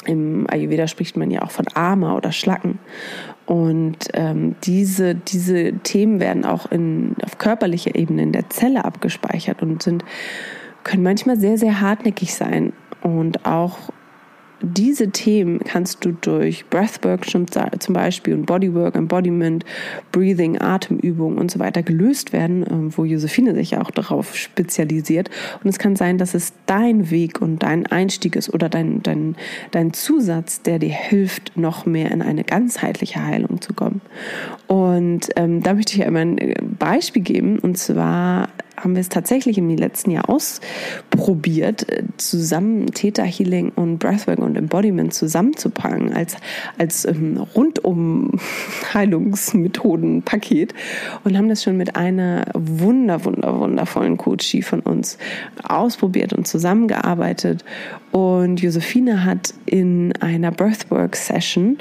Im 0.06 0.48
Ayurveda 0.50 0.88
spricht 0.88 1.16
man 1.16 1.30
ja 1.30 1.44
auch 1.44 1.52
von 1.52 1.66
Ama 1.74 2.16
oder 2.16 2.32
Schlacken. 2.32 2.80
Und 3.46 3.98
ähm, 4.14 4.56
diese, 4.64 5.16
diese 5.16 5.74
Themen 5.84 6.20
werden 6.20 6.46
auch 6.46 6.72
in, 6.72 7.16
auf 7.24 7.38
körperlicher 7.38 7.96
Ebene 7.96 8.24
in 8.24 8.32
der 8.32 8.50
Zelle 8.50 8.86
abgespeichert 8.86 9.62
und 9.62 9.84
sind, 9.84 10.06
können 10.84 11.04
manchmal 11.04 11.38
sehr, 11.38 11.58
sehr 11.58 11.82
hartnäckig 11.82 12.34
sein 12.34 12.74
und 13.02 13.46
auch 13.46 13.78
diese 14.62 15.10
Themen 15.10 15.60
kannst 15.60 16.06
du 16.06 16.12
durch 16.12 16.66
Breathwork 16.70 17.26
zum 17.30 17.94
Beispiel 17.94 18.34
und 18.34 18.46
Bodywork, 18.46 18.96
Embodiment, 18.96 19.66
Breathing, 20.12 20.60
Atemübungen 20.60 21.38
und 21.38 21.50
so 21.50 21.60
weiter 21.60 21.84
gelöst 21.84 22.34
werden, 22.34 22.66
ähm, 22.70 22.94
wo 22.96 23.06
Josephine 23.06 23.56
sich 23.56 23.72
ja 23.72 23.82
auch 23.82 23.92
darauf 23.92 24.36
spezialisiert. 24.36 25.30
Und 25.64 25.70
es 25.70 25.80
kann 25.80 25.96
sein, 25.96 26.18
dass 26.18 26.34
es 26.34 26.54
dein 26.66 27.10
Weg 27.12 27.42
und 27.42 27.64
dein 27.64 27.88
Einstieg 27.88 28.36
ist 28.36 28.54
oder 28.54 28.70
dein, 28.70 29.02
dein, 29.04 29.36
dein 29.72 29.94
Zusatz, 29.94 30.62
der 30.62 30.80
dir 30.80 30.94
hilft, 30.94 31.58
noch 31.58 31.86
mehr 31.86 32.12
in 32.12 32.22
eine 32.22 32.44
ganzheitliche 32.44 33.24
Heilung 33.26 33.62
zu 33.62 33.74
kommen. 33.74 34.02
Und 34.68 35.30
ähm, 35.36 35.64
da 35.64 35.74
möchte 35.74 35.96
ich 35.96 36.06
immer 36.06 36.20
ein 36.20 36.76
Beispiel 36.78 37.24
geben. 37.24 37.60
Und 37.60 37.78
zwar 37.78 38.50
haben 38.84 38.96
wir 38.96 39.02
es 39.02 39.10
tatsächlich 39.10 39.58
im 39.58 39.70
letzten 39.70 40.12
Jahr 40.12 40.30
ausprobiert, 40.30 41.88
äh, 41.90 42.04
zusammen 42.18 42.88
Theta 42.88 43.24
Healing 43.24 43.70
und 43.76 44.00
Breathwork 44.00 44.40
und 44.40 44.56
Embodiment 44.56 45.14
zusammenzupacken 45.14 46.14
als, 46.14 46.36
als 46.78 47.06
ähm, 47.06 47.38
rundum 47.56 48.32
Heilungsmethoden-Paket 48.94 50.74
und 51.24 51.38
haben 51.38 51.50
das 51.50 51.64
schon 51.64 51.78
mit 51.78 51.96
einer 51.96 52.46
wunder, 52.54 53.24
wunder, 53.26 53.60
wundervollen 53.60 54.18
Coachie 54.18 54.62
von 54.62 54.80
uns 54.82 55.18
ausprobiert 55.64 56.34
und 56.34 56.48
zusammengearbeitet. 56.48 57.64
Und 58.12 58.62
Josephine 58.62 59.24
hat 59.24 59.54
in 59.66 60.14
einer 60.20 60.52
Breathwork-Session 60.52 61.78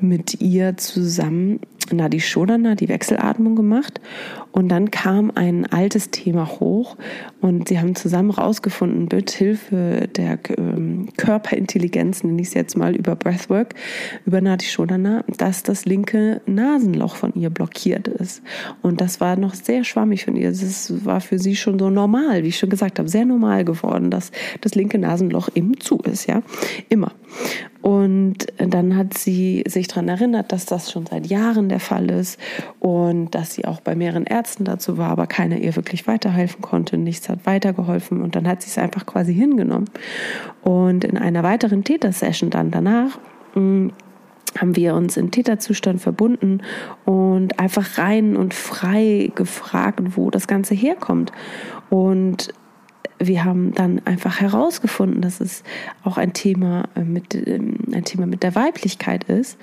mit 0.00 0.40
ihr 0.40 0.76
zusammen 0.76 1.60
Nadi 1.92 2.20
Shodana, 2.20 2.74
die 2.74 2.88
Wechselatmung 2.88 3.56
gemacht. 3.56 4.00
Und 4.52 4.68
dann 4.68 4.90
kam 4.90 5.30
ein 5.34 5.66
altes 5.66 6.10
Thema 6.10 6.48
hoch 6.48 6.96
und 7.40 7.68
sie 7.68 7.78
haben 7.78 7.94
zusammen 7.94 8.30
rausgefunden, 8.30 9.08
mit 9.12 9.30
Hilfe 9.30 10.08
der 10.16 10.38
ähm, 10.56 11.08
Körperintelligenz, 11.16 12.24
nenne 12.24 12.40
ich 12.40 12.48
es 12.48 12.54
jetzt 12.54 12.76
mal, 12.76 12.96
über 12.96 13.14
Breathwork, 13.14 13.74
über 14.24 14.40
Nadi 14.40 14.66
Shodana, 14.66 15.24
dass 15.36 15.62
das 15.62 15.84
linke 15.84 16.40
Nasenloch 16.46 17.16
von 17.16 17.34
ihr 17.34 17.50
blockiert 17.50 18.08
ist. 18.08 18.42
Und 18.82 19.00
das 19.00 19.20
war 19.20 19.36
noch 19.36 19.54
sehr 19.54 19.84
schwammig 19.84 20.24
von 20.24 20.36
ihr. 20.36 20.50
Das 20.50 21.04
war 21.04 21.20
für 21.20 21.38
sie 21.38 21.56
schon 21.56 21.78
so 21.78 21.90
normal, 21.90 22.42
wie 22.42 22.48
ich 22.48 22.58
schon 22.58 22.70
gesagt 22.70 22.98
habe, 22.98 23.08
sehr 23.08 23.24
normal 23.24 23.64
geworden, 23.64 24.10
dass 24.10 24.32
das 24.60 24.74
linke 24.74 24.98
Nasenloch 24.98 25.48
eben 25.54 25.78
zu 25.78 25.98
ist, 25.98 26.26
ja. 26.26 26.42
Immer. 26.88 27.12
Und 27.80 28.46
dann 28.58 28.96
hat 28.96 29.16
sie 29.16 29.64
sich 29.66 29.86
daran 29.88 30.08
erinnert, 30.08 30.52
dass 30.52 30.66
das 30.66 30.90
schon 30.90 31.06
seit 31.06 31.26
Jahren 31.26 31.68
der 31.68 31.80
Fall 31.80 32.10
ist 32.10 32.38
und 32.80 33.34
dass 33.34 33.54
sie 33.54 33.64
auch 33.64 33.80
bei 33.80 33.94
mehreren 33.94 34.26
Ärzten 34.38 34.64
dazu 34.64 34.98
war, 34.98 35.10
aber 35.10 35.26
keiner 35.26 35.56
ihr 35.56 35.74
wirklich 35.74 36.06
weiterhelfen 36.06 36.62
konnte. 36.62 36.96
Nichts 36.96 37.28
hat 37.28 37.44
weitergeholfen 37.44 38.22
und 38.22 38.36
dann 38.36 38.46
hat 38.46 38.62
sie 38.62 38.68
es 38.68 38.78
einfach 38.78 39.04
quasi 39.04 39.34
hingenommen. 39.34 39.90
Und 40.62 41.02
in 41.02 41.18
einer 41.18 41.42
weiteren 41.42 41.82
Täter-Session 41.82 42.50
dann 42.50 42.70
danach 42.70 43.18
mm, 43.56 43.88
haben 44.56 44.76
wir 44.76 44.94
uns 44.94 45.16
im 45.16 45.32
Täterzustand 45.32 46.00
verbunden 46.00 46.62
und 47.04 47.58
einfach 47.58 47.98
rein 47.98 48.36
und 48.36 48.54
frei 48.54 49.32
gefragt, 49.34 50.00
wo 50.16 50.30
das 50.30 50.46
Ganze 50.46 50.74
herkommt. 50.76 51.32
Und 51.90 52.54
wir 53.18 53.44
haben 53.44 53.72
dann 53.74 54.00
einfach 54.04 54.40
herausgefunden, 54.40 55.20
dass 55.20 55.40
es 55.40 55.62
auch 56.04 56.18
ein 56.18 56.32
Thema 56.32 56.88
äh, 56.94 57.02
mit 57.02 57.34
ähm, 57.34 57.76
ein 57.92 58.04
Thema 58.04 58.26
mit 58.26 58.42
der 58.42 58.54
Weiblichkeit 58.54 59.24
ist. 59.24 59.58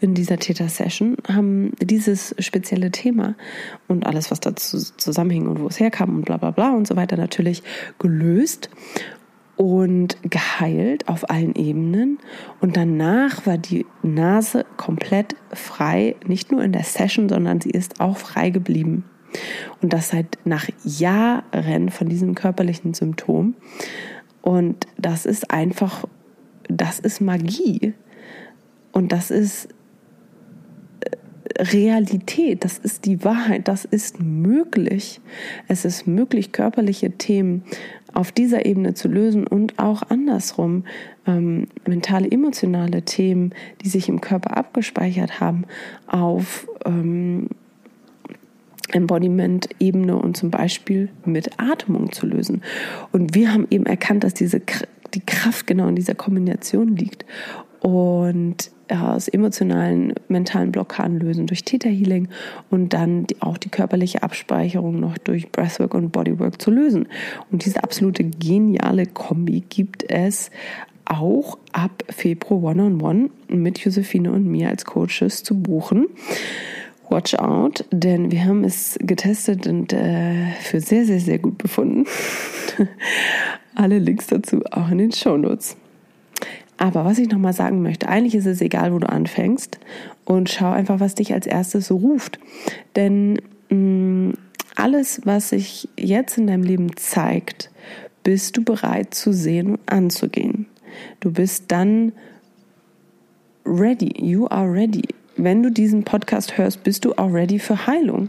In 0.00 0.14
dieser 0.14 0.38
Theta 0.38 0.68
Session 0.68 1.16
haben 1.28 1.72
dieses 1.80 2.34
spezielle 2.38 2.90
Thema 2.90 3.34
und 3.88 4.06
alles, 4.06 4.30
was 4.30 4.40
dazu 4.40 4.78
zusammenhing 4.78 5.48
und 5.48 5.60
wo 5.60 5.66
es 5.66 5.80
herkam 5.80 6.16
und 6.16 6.24
bla 6.24 6.36
bla 6.36 6.50
bla 6.50 6.70
und 6.70 6.86
so 6.86 6.96
weiter 6.96 7.16
natürlich 7.16 7.62
gelöst 7.98 8.70
und 9.56 10.16
geheilt 10.22 11.08
auf 11.08 11.28
allen 11.28 11.54
Ebenen. 11.54 12.18
Und 12.60 12.78
danach 12.78 13.44
war 13.44 13.58
die 13.58 13.84
Nase 14.02 14.64
komplett 14.78 15.36
frei, 15.52 16.16
nicht 16.26 16.50
nur 16.50 16.62
in 16.62 16.72
der 16.72 16.84
Session, 16.84 17.28
sondern 17.28 17.60
sie 17.60 17.70
ist 17.70 18.00
auch 18.00 18.16
frei 18.16 18.48
geblieben. 18.48 19.04
Und 19.80 19.92
das 19.92 20.10
seit 20.10 20.38
nach 20.44 20.68
Jahren 20.84 21.90
von 21.90 22.08
diesem 22.08 22.34
körperlichen 22.34 22.94
Symptom. 22.94 23.54
Und 24.42 24.86
das 24.98 25.26
ist 25.26 25.50
einfach, 25.50 26.04
das 26.68 26.98
ist 26.98 27.20
Magie. 27.20 27.94
Und 28.92 29.12
das 29.12 29.30
ist 29.30 29.68
äh, 31.00 31.62
Realität, 31.62 32.64
das 32.64 32.78
ist 32.78 33.04
die 33.04 33.24
Wahrheit, 33.24 33.68
das 33.68 33.84
ist 33.84 34.20
möglich. 34.20 35.20
Es 35.68 35.84
ist 35.84 36.06
möglich, 36.06 36.52
körperliche 36.52 37.12
Themen 37.12 37.64
auf 38.12 38.32
dieser 38.32 38.66
Ebene 38.66 38.94
zu 38.94 39.08
lösen 39.08 39.46
und 39.46 39.78
auch 39.78 40.02
andersrum 40.08 40.84
ähm, 41.26 41.68
mentale, 41.86 42.30
emotionale 42.30 43.02
Themen, 43.02 43.54
die 43.82 43.88
sich 43.88 44.08
im 44.08 44.20
Körper 44.20 44.56
abgespeichert 44.56 45.40
haben, 45.40 45.64
auf 46.06 46.66
ähm, 46.84 47.48
Embodiment-Ebene 48.92 50.16
und 50.16 50.36
zum 50.36 50.50
Beispiel 50.50 51.08
mit 51.24 51.58
Atmung 51.58 52.12
zu 52.12 52.26
lösen. 52.26 52.62
Und 53.12 53.34
wir 53.34 53.52
haben 53.52 53.66
eben 53.70 53.86
erkannt, 53.86 54.24
dass 54.24 54.34
diese 54.34 54.60
die 55.14 55.24
Kraft 55.24 55.66
genau 55.66 55.88
in 55.88 55.96
dieser 55.96 56.14
Kombination 56.14 56.96
liegt. 56.96 57.24
Und 57.80 58.70
aus 58.90 59.28
emotionalen, 59.28 60.14
mentalen 60.28 60.72
Blockaden 60.72 61.20
lösen 61.20 61.46
durch 61.46 61.64
Theta 61.64 61.88
Healing 61.88 62.28
und 62.70 62.92
dann 62.92 63.26
auch 63.38 63.56
die 63.56 63.68
körperliche 63.68 64.22
Abspeicherung 64.22 64.98
noch 64.98 65.16
durch 65.16 65.50
Breathwork 65.52 65.94
und 65.94 66.10
Bodywork 66.10 66.60
zu 66.60 66.70
lösen. 66.70 67.08
Und 67.50 67.64
diese 67.64 67.82
absolute 67.82 68.24
geniale 68.24 69.06
Kombi 69.06 69.62
gibt 69.68 70.10
es 70.10 70.50
auch 71.04 71.58
ab 71.72 72.04
Februar 72.08 72.72
One-on-One 72.72 73.30
mit 73.48 73.78
Josephine 73.78 74.32
und 74.32 74.46
mir 74.46 74.68
als 74.68 74.84
Coaches 74.84 75.42
zu 75.42 75.60
buchen. 75.60 76.06
Watch 77.10 77.34
out, 77.34 77.84
denn 77.90 78.30
wir 78.30 78.44
haben 78.44 78.62
es 78.62 78.96
getestet 79.00 79.66
und 79.66 79.92
äh, 79.92 80.52
für 80.60 80.80
sehr, 80.80 81.04
sehr, 81.04 81.18
sehr 81.18 81.40
gut 81.40 81.58
befunden. 81.58 82.06
Alle 83.74 83.98
Links 83.98 84.28
dazu 84.28 84.62
auch 84.70 84.90
in 84.90 84.98
den 84.98 85.12
Show 85.12 85.36
Notes. 85.36 85.76
Aber 86.78 87.04
was 87.04 87.18
ich 87.18 87.28
nochmal 87.28 87.52
sagen 87.52 87.82
möchte, 87.82 88.08
eigentlich 88.08 88.36
ist 88.36 88.46
es 88.46 88.60
egal, 88.60 88.94
wo 88.94 89.00
du 89.00 89.08
anfängst 89.08 89.80
und 90.24 90.50
schau 90.50 90.70
einfach, 90.70 91.00
was 91.00 91.16
dich 91.16 91.32
als 91.32 91.48
erstes 91.48 91.90
ruft. 91.90 92.38
Denn 92.94 93.40
mh, 93.70 93.76
mm, 93.76 94.34
alles, 94.76 95.20
was 95.24 95.50
sich 95.50 95.88
jetzt 95.98 96.38
in 96.38 96.46
deinem 96.46 96.62
Leben 96.62 96.96
zeigt, 96.96 97.70
bist 98.22 98.56
du 98.56 98.62
bereit 98.62 99.14
zu 99.14 99.32
sehen 99.32 99.72
und 99.72 99.80
anzugehen. 99.92 100.66
Du 101.18 101.32
bist 101.32 101.64
dann 101.68 102.12
ready. 103.66 104.12
You 104.16 104.46
are 104.46 104.72
ready 104.72 105.02
wenn 105.44 105.62
du 105.62 105.70
diesen 105.70 106.04
Podcast 106.04 106.58
hörst, 106.58 106.82
bist 106.82 107.04
du 107.04 107.14
auch 107.14 107.32
ready 107.32 107.58
für 107.58 107.86
Heilung. 107.86 108.28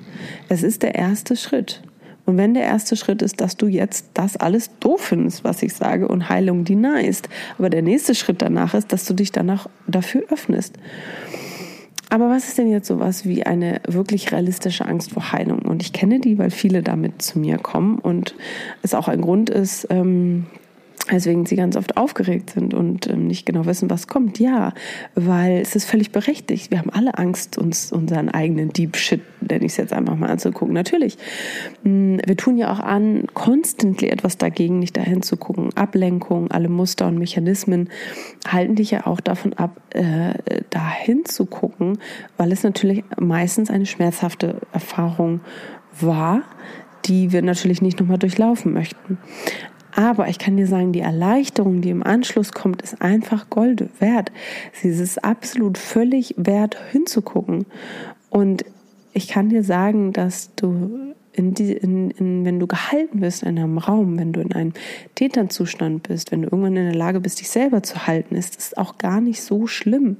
Es 0.49 0.63
ist 0.63 0.83
der 0.83 0.95
erste 0.95 1.35
Schritt. 1.35 1.81
Und 2.25 2.37
wenn 2.37 2.53
der 2.53 2.63
erste 2.63 2.95
Schritt 2.95 3.21
ist, 3.21 3.41
dass 3.41 3.57
du 3.57 3.67
jetzt 3.67 4.11
das 4.13 4.37
alles 4.37 4.69
doof 4.79 5.01
findest, 5.01 5.43
was 5.43 5.63
ich 5.63 5.73
sage, 5.73 6.07
und 6.07 6.29
Heilung 6.29 6.63
denyst, 6.63 7.27
aber 7.57 7.69
der 7.69 7.81
nächste 7.81 8.15
Schritt 8.15 8.41
danach 8.41 8.73
ist, 8.73 8.93
dass 8.93 9.05
du 9.05 9.13
dich 9.13 9.31
danach 9.31 9.67
dafür 9.87 10.23
öffnest. 10.29 10.75
Aber 12.09 12.29
was 12.29 12.49
ist 12.49 12.57
denn 12.57 12.69
jetzt 12.69 12.87
sowas 12.87 13.25
wie 13.25 13.45
eine 13.45 13.79
wirklich 13.87 14.31
realistische 14.31 14.85
Angst 14.85 15.11
vor 15.13 15.31
Heilung? 15.31 15.59
Und 15.59 15.81
ich 15.81 15.93
kenne 15.93 16.19
die, 16.19 16.37
weil 16.37 16.51
viele 16.51 16.83
damit 16.83 17.21
zu 17.21 17.39
mir 17.39 17.57
kommen 17.57 17.99
und 17.99 18.35
es 18.83 18.93
auch 18.93 19.07
ein 19.07 19.21
Grund 19.21 19.49
ist, 19.49 19.87
ähm, 19.89 20.45
Weswegen 21.07 21.45
sie 21.45 21.55
ganz 21.55 21.75
oft 21.75 21.97
aufgeregt 21.97 22.51
sind 22.51 22.73
und 22.73 23.07
ähm, 23.07 23.27
nicht 23.27 23.45
genau 23.45 23.65
wissen, 23.65 23.89
was 23.89 24.07
kommt. 24.07 24.39
Ja, 24.39 24.73
weil 25.15 25.57
es 25.57 25.75
ist 25.75 25.85
völlig 25.85 26.11
berechtigt. 26.11 26.69
Wir 26.69 26.79
haben 26.79 26.91
alle 26.91 27.17
Angst, 27.17 27.57
uns 27.57 27.91
unseren 27.91 28.29
eigenen 28.29 28.69
Deep 28.69 28.95
Shit, 28.95 29.21
nenne 29.41 29.65
ich 29.65 29.73
es 29.73 29.77
jetzt 29.77 29.93
einfach 29.93 30.15
mal 30.15 30.29
anzugucken. 30.29 30.73
Natürlich. 30.73 31.17
Mh, 31.83 32.19
wir 32.25 32.37
tun 32.37 32.57
ja 32.57 32.71
auch 32.71 32.79
an, 32.79 33.25
constantly 33.33 34.09
etwas 34.09 34.37
dagegen, 34.37 34.79
nicht 34.79 34.95
dahin 34.95 35.21
zu 35.21 35.37
gucken. 35.37 35.75
Ablenkung, 35.75 36.51
alle 36.51 36.69
Muster 36.69 37.07
und 37.07 37.17
Mechanismen 37.17 37.89
halten 38.47 38.75
dich 38.75 38.91
ja 38.91 39.07
auch 39.07 39.19
davon 39.19 39.53
ab, 39.53 39.81
äh, 39.93 40.33
dahin 40.69 41.25
zu 41.25 41.45
gucken, 41.45 41.97
weil 42.37 42.51
es 42.51 42.63
natürlich 42.63 43.03
meistens 43.19 43.69
eine 43.69 43.85
schmerzhafte 43.85 44.61
Erfahrung 44.71 45.41
war, 45.99 46.43
die 47.05 47.31
wir 47.31 47.41
natürlich 47.41 47.81
nicht 47.81 47.99
nochmal 47.99 48.19
durchlaufen 48.19 48.73
möchten. 48.73 49.17
Aber 49.95 50.27
ich 50.27 50.39
kann 50.39 50.57
dir 50.57 50.67
sagen, 50.67 50.93
die 50.93 51.01
Erleichterung, 51.01 51.81
die 51.81 51.89
im 51.89 52.03
Anschluss 52.03 52.51
kommt, 52.51 52.81
ist 52.81 53.01
einfach 53.01 53.49
Gold 53.49 53.89
wert. 53.99 54.31
Sie 54.73 54.89
ist 54.89 55.23
absolut 55.23 55.77
völlig 55.77 56.35
wert 56.37 56.77
hinzugucken. 56.91 57.65
Und 58.29 58.65
ich 59.13 59.27
kann 59.27 59.49
dir 59.49 59.63
sagen, 59.63 60.13
dass 60.13 60.55
du 60.55 61.13
in 61.33 61.53
die, 61.53 61.71
in, 61.71 62.11
in, 62.11 62.45
wenn 62.45 62.59
du 62.59 62.67
gehalten 62.67 63.21
wirst 63.21 63.43
in 63.43 63.57
einem 63.57 63.77
Raum, 63.77 64.19
wenn 64.19 64.33
du 64.33 64.41
in 64.41 64.51
einem 64.53 64.73
Täterzustand 65.15 66.03
bist, 66.03 66.31
wenn 66.31 66.41
du 66.41 66.47
irgendwann 66.47 66.75
in 66.75 66.85
der 66.85 66.95
Lage 66.95 67.19
bist, 67.19 67.39
dich 67.39 67.49
selber 67.49 67.83
zu 67.83 68.05
halten, 68.05 68.35
ist 68.35 68.59
es 68.59 68.77
auch 68.77 68.97
gar 68.97 69.21
nicht 69.21 69.41
so 69.41 69.67
schlimm 69.67 70.17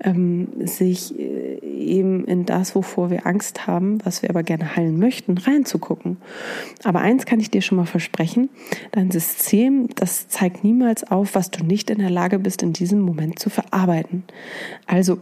ähm, 0.00 0.48
sich 0.66 1.18
äh, 1.18 1.58
eben 1.60 2.24
in 2.24 2.46
das, 2.46 2.74
wovor 2.74 3.10
wir 3.10 3.26
Angst 3.26 3.66
haben, 3.66 3.98
was 4.04 4.22
wir 4.22 4.30
aber 4.30 4.42
gerne 4.42 4.76
heilen 4.76 4.98
möchten, 4.98 5.38
reinzugucken. 5.38 6.16
Aber 6.82 7.00
eins 7.00 7.26
kann 7.26 7.40
ich 7.40 7.50
dir 7.50 7.62
schon 7.62 7.76
mal 7.76 7.86
versprechen, 7.86 8.50
dein 8.92 9.10
System, 9.10 9.88
das 9.94 10.28
zeigt 10.28 10.64
niemals 10.64 11.04
auf, 11.04 11.34
was 11.34 11.50
du 11.50 11.64
nicht 11.64 11.90
in 11.90 11.98
der 11.98 12.10
Lage 12.10 12.38
bist, 12.38 12.62
in 12.62 12.72
diesem 12.72 13.00
Moment 13.00 13.38
zu 13.38 13.50
verarbeiten. 13.50 14.24
Also 14.86 15.18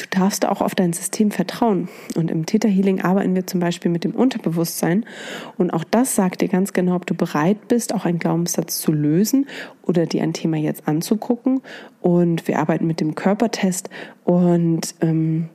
Du 0.00 0.06
darfst 0.18 0.46
auch 0.46 0.62
auf 0.62 0.74
dein 0.74 0.94
System 0.94 1.30
vertrauen. 1.30 1.88
Und 2.16 2.30
im 2.30 2.46
Theta 2.46 2.68
Healing 2.68 3.02
arbeiten 3.02 3.34
wir 3.34 3.46
zum 3.46 3.60
Beispiel 3.60 3.90
mit 3.90 4.02
dem 4.02 4.12
Unterbewusstsein. 4.12 5.04
Und 5.58 5.70
auch 5.72 5.84
das 5.84 6.14
sagt 6.14 6.40
dir 6.40 6.48
ganz 6.48 6.72
genau, 6.72 6.96
ob 6.96 7.04
du 7.04 7.14
bereit 7.14 7.68
bist, 7.68 7.94
auch 7.94 8.06
einen 8.06 8.18
Glaubenssatz 8.18 8.80
zu 8.80 8.92
lösen 8.92 9.46
oder 9.82 10.06
dir 10.06 10.22
ein 10.22 10.32
Thema 10.32 10.56
jetzt 10.56 10.88
anzugucken. 10.88 11.60
Und 12.00 12.48
wir 12.48 12.58
arbeiten 12.58 12.86
mit 12.86 13.00
dem 13.00 13.14
Körpertest. 13.14 13.90
Und 14.24 14.94
ähm, 15.02 15.50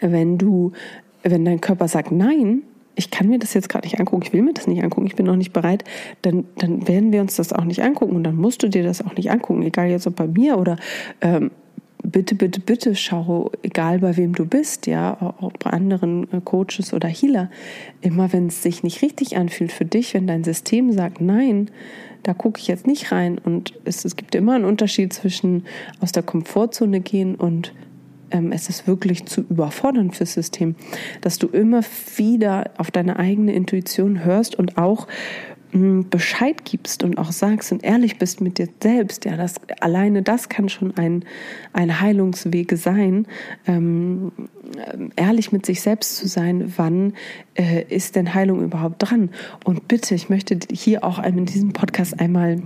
wenn 0.00 0.36
du, 0.36 0.72
wenn 1.22 1.44
dein 1.44 1.60
Körper 1.60 1.86
sagt 1.86 2.10
Nein, 2.10 2.62
ich 2.96 3.12
kann 3.12 3.28
mir 3.28 3.38
das 3.38 3.54
jetzt 3.54 3.68
gerade 3.68 3.86
nicht 3.86 4.00
angucken, 4.00 4.22
ich 4.24 4.32
will 4.32 4.42
mir 4.42 4.54
das 4.54 4.66
nicht 4.66 4.82
angucken, 4.82 5.06
ich 5.06 5.14
bin 5.14 5.26
noch 5.26 5.36
nicht 5.36 5.52
bereit, 5.52 5.84
dann, 6.22 6.46
dann 6.56 6.88
werden 6.88 7.12
wir 7.12 7.20
uns 7.20 7.36
das 7.36 7.52
auch 7.52 7.62
nicht 7.62 7.84
angucken 7.84 8.16
und 8.16 8.24
dann 8.24 8.34
musst 8.34 8.64
du 8.64 8.68
dir 8.68 8.82
das 8.82 9.06
auch 9.06 9.14
nicht 9.14 9.30
angucken, 9.30 9.62
egal 9.62 9.86
jetzt 9.86 10.08
ob 10.08 10.16
bei 10.16 10.26
mir 10.26 10.58
oder 10.58 10.76
ähm, 11.20 11.52
bitte, 12.10 12.34
bitte, 12.34 12.60
bitte 12.60 12.94
schau, 12.94 13.50
egal 13.62 14.00
bei 14.00 14.16
wem 14.16 14.34
du 14.34 14.46
bist, 14.46 14.86
ja, 14.86 15.16
auch 15.20 15.52
bei 15.52 15.70
anderen 15.70 16.32
äh, 16.32 16.40
Coaches 16.42 16.92
oder 16.92 17.08
Healer, 17.08 17.50
immer 18.00 18.32
wenn 18.32 18.48
es 18.48 18.62
sich 18.62 18.82
nicht 18.82 19.02
richtig 19.02 19.36
anfühlt 19.36 19.72
für 19.72 19.84
dich, 19.84 20.14
wenn 20.14 20.26
dein 20.26 20.44
System 20.44 20.92
sagt, 20.92 21.20
nein, 21.20 21.70
da 22.22 22.34
gucke 22.34 22.60
ich 22.60 22.68
jetzt 22.68 22.86
nicht 22.86 23.12
rein. 23.12 23.38
Und 23.38 23.74
es, 23.84 24.04
es 24.04 24.16
gibt 24.16 24.34
immer 24.34 24.54
einen 24.54 24.64
Unterschied 24.64 25.12
zwischen 25.12 25.64
aus 26.00 26.12
der 26.12 26.22
Komfortzone 26.22 27.00
gehen 27.00 27.34
und 27.34 27.74
ähm, 28.30 28.52
es 28.52 28.68
ist 28.68 28.86
wirklich 28.86 29.26
zu 29.26 29.42
überfordern 29.42 30.10
fürs 30.10 30.34
System, 30.34 30.74
dass 31.20 31.38
du 31.38 31.48
immer 31.48 31.82
wieder 32.16 32.70
auf 32.76 32.90
deine 32.90 33.18
eigene 33.18 33.54
Intuition 33.54 34.24
hörst 34.24 34.56
und 34.56 34.76
auch 34.76 35.06
Bescheid 35.72 36.64
gibst 36.64 37.04
und 37.04 37.18
auch 37.18 37.30
sagst 37.30 37.72
und 37.72 37.84
ehrlich 37.84 38.18
bist 38.18 38.40
mit 38.40 38.56
dir 38.58 38.68
selbst, 38.82 39.26
ja, 39.26 39.36
das 39.36 39.56
alleine 39.80 40.22
das 40.22 40.48
kann 40.48 40.70
schon 40.70 40.96
ein, 40.96 41.24
ein 41.74 42.00
Heilungswege 42.00 42.78
sein, 42.78 43.26
ähm, 43.66 44.32
ehrlich 45.16 45.52
mit 45.52 45.66
sich 45.66 45.82
selbst 45.82 46.16
zu 46.16 46.26
sein, 46.26 46.72
wann 46.76 47.12
äh, 47.54 47.84
ist 47.88 48.16
denn 48.16 48.32
Heilung 48.32 48.62
überhaupt 48.62 48.96
dran? 48.98 49.30
Und 49.64 49.88
bitte, 49.88 50.14
ich 50.14 50.30
möchte 50.30 50.58
hier 50.72 51.04
auch 51.04 51.22
in 51.22 51.44
diesem 51.44 51.74
Podcast 51.74 52.18
einmal 52.18 52.62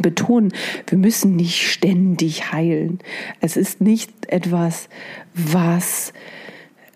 betonen, 0.00 0.52
wir 0.86 0.96
müssen 0.96 1.36
nicht 1.36 1.70
ständig 1.70 2.50
heilen. 2.50 3.00
Es 3.40 3.58
ist 3.58 3.82
nicht 3.82 4.10
etwas, 4.28 4.88
was 5.34 6.14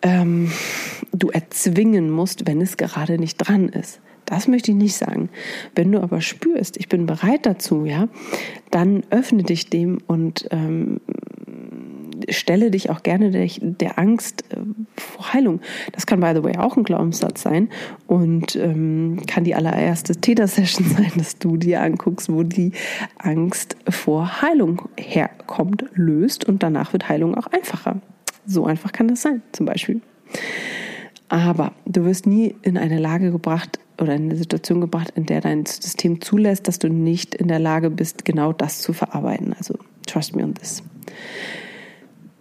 ähm, 0.01 0.51
du 1.13 1.29
erzwingen 1.29 2.11
musst, 2.11 2.47
wenn 2.47 2.61
es 2.61 2.77
gerade 2.79 3.19
nicht 3.19 3.37
dran 3.37 3.69
ist. 3.69 4.01
Das 4.27 4.49
möchte 4.49 4.73
ich 4.73 4.77
nicht 4.77 4.97
sagen. 4.97 5.31
Wenn 5.75 5.93
du 5.93 6.03
aber 6.03 6.21
spürst, 6.21 6.77
ich 6.77 6.89
bin 6.89 7.07
bereit 7.07 7.47
dazu, 7.47 7.85
ja, 7.85 8.09
dann 8.71 9.03
öffne 9.11 9.45
dich 9.45 9.71
dem 9.71 9.99
und 10.07 10.49
ähm, 10.51 11.01
stelle 12.29 12.71
dich 12.71 12.91
auch 12.91 13.03
gerne 13.03 13.31
der, 13.31 13.47
der 13.47 13.99
Angst 13.99 14.45
äh, 14.51 14.57
vor 14.97 15.33
Heilung. 15.33 15.61
Das 15.93 16.07
kann, 16.07 16.21
by 16.21 16.33
the 16.35 16.43
way, 16.43 16.57
auch 16.57 16.77
ein 16.77 16.85
Glaubenssatz 16.85 17.43
sein 17.43 17.69
und 18.07 18.57
ähm, 18.57 19.21
kann 19.27 19.45
die 19.45 19.55
allererste 19.55 20.17
Täter-Session 20.17 20.87
sein, 20.97 21.13
dass 21.17 21.39
du 21.39 21.57
dir 21.57 21.83
anguckst, 21.83 22.33
wo 22.33 22.43
die 22.43 22.73
Angst 23.19 23.77
vor 23.89 24.43
Heilung 24.43 24.89
herkommt, 24.99 25.85
löst 25.95 26.45
und 26.45 26.63
danach 26.63 26.93
wird 26.93 27.09
Heilung 27.09 27.37
auch 27.37 27.47
einfacher. 27.47 28.01
So 28.47 28.67
einfach 28.67 28.93
kann 28.93 29.09
das 29.09 29.23
sein, 29.23 29.43
zum 29.53 29.67
Beispiel. 29.67 30.01
Aber 31.29 31.73
du 31.85 32.05
wirst 32.05 32.27
nie 32.27 32.55
in 32.63 32.79
eine 32.79 32.99
Lage 32.99 33.33
gebracht, 33.33 33.81
oder 34.01 34.15
in 34.15 34.25
eine 34.25 34.37
Situation 34.37 34.81
gebracht, 34.81 35.13
in 35.15 35.27
der 35.27 35.41
dein 35.41 35.67
System 35.67 36.21
zulässt, 36.21 36.69
dass 36.69 36.79
du 36.79 36.89
nicht 36.89 37.35
in 37.35 37.49
der 37.49 37.59
Lage 37.59 37.91
bist, 37.91 38.25
genau 38.25 38.53
das 38.53 38.81
zu 38.81 38.93
verarbeiten. 38.93 39.55
Also 39.55 39.79
trust 40.07 40.37
me 40.37 40.43
on 40.43 40.55
this. 40.55 40.83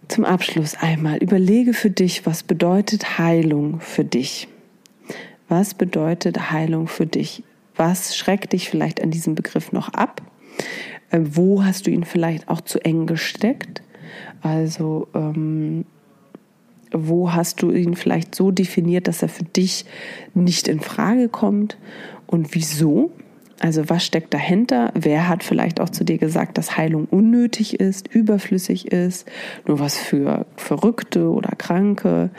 Zum 0.08 0.24
Abschluss 0.24 0.76
einmal 0.76 1.18
überlege 1.18 1.74
für 1.74 1.90
dich, 1.90 2.26
was 2.26 2.42
bedeutet 2.42 3.18
Heilung 3.18 3.80
für 3.80 4.04
dich? 4.04 4.48
Was 5.48 5.74
bedeutet 5.74 6.50
Heilung 6.50 6.86
für 6.86 7.06
dich? 7.06 7.42
Was 7.74 8.16
schreckt 8.16 8.52
dich 8.52 8.70
vielleicht 8.70 9.02
an 9.02 9.10
diesem 9.10 9.34
Begriff 9.34 9.72
noch 9.72 9.88
ab? 9.90 10.22
Äh, 11.10 11.20
wo 11.22 11.64
hast 11.64 11.86
du 11.86 11.90
ihn 11.90 12.04
vielleicht 12.04 12.48
auch 12.48 12.60
zu 12.60 12.84
eng 12.84 13.06
gesteckt? 13.06 13.82
Also 14.42 15.08
ähm, 15.14 15.84
wo 16.98 17.32
hast 17.32 17.62
du 17.62 17.70
ihn 17.70 17.96
vielleicht 17.96 18.34
so 18.34 18.50
definiert, 18.50 19.08
dass 19.08 19.22
er 19.22 19.28
für 19.28 19.44
dich 19.44 19.84
nicht 20.34 20.68
in 20.68 20.80
Frage 20.80 21.28
kommt 21.28 21.78
und 22.26 22.54
wieso? 22.54 23.10
Also 23.60 23.88
was 23.88 24.04
steckt 24.04 24.34
dahinter? 24.34 24.92
Wer 24.94 25.28
hat 25.28 25.42
vielleicht 25.42 25.80
auch 25.80 25.88
zu 25.88 26.04
dir 26.04 26.18
gesagt, 26.18 26.58
dass 26.58 26.76
Heilung 26.76 27.06
unnötig 27.06 27.80
ist, 27.80 28.06
überflüssig 28.08 28.92
ist, 28.92 29.26
nur 29.66 29.78
was 29.78 29.96
für 29.96 30.46
Verrückte 30.56 31.30
oder 31.30 31.50
Kranke? 31.56 32.30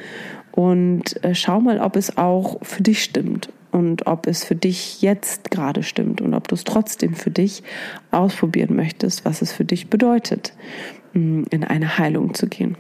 Und 0.52 1.24
äh, 1.24 1.36
schau 1.36 1.60
mal, 1.60 1.80
ob 1.80 1.96
es 1.96 2.18
auch 2.18 2.58
für 2.64 2.84
dich 2.84 3.04
stimmt 3.04 3.50
und 3.72 4.08
ob 4.08 4.28
es 4.28 4.44
für 4.44 4.56
dich 4.56 5.02
jetzt 5.02 5.52
gerade 5.52 5.84
stimmt 5.84 6.22
und 6.22 6.34
ob 6.34 6.48
du 6.48 6.56
es 6.56 6.64
trotzdem 6.64 7.14
für 7.14 7.32
dich 7.32 7.64
ausprobieren 8.12 8.76
möchtest, 8.76 9.26
was 9.26 9.42
es 9.42 9.52
für 9.52 9.66
dich 9.66 9.90
bedeutet, 9.90 10.54
mm, 11.14 11.44
in 11.50 11.64
eine 11.64 11.98
Heilung 11.98 12.34
zu 12.34 12.48
gehen. 12.48 12.76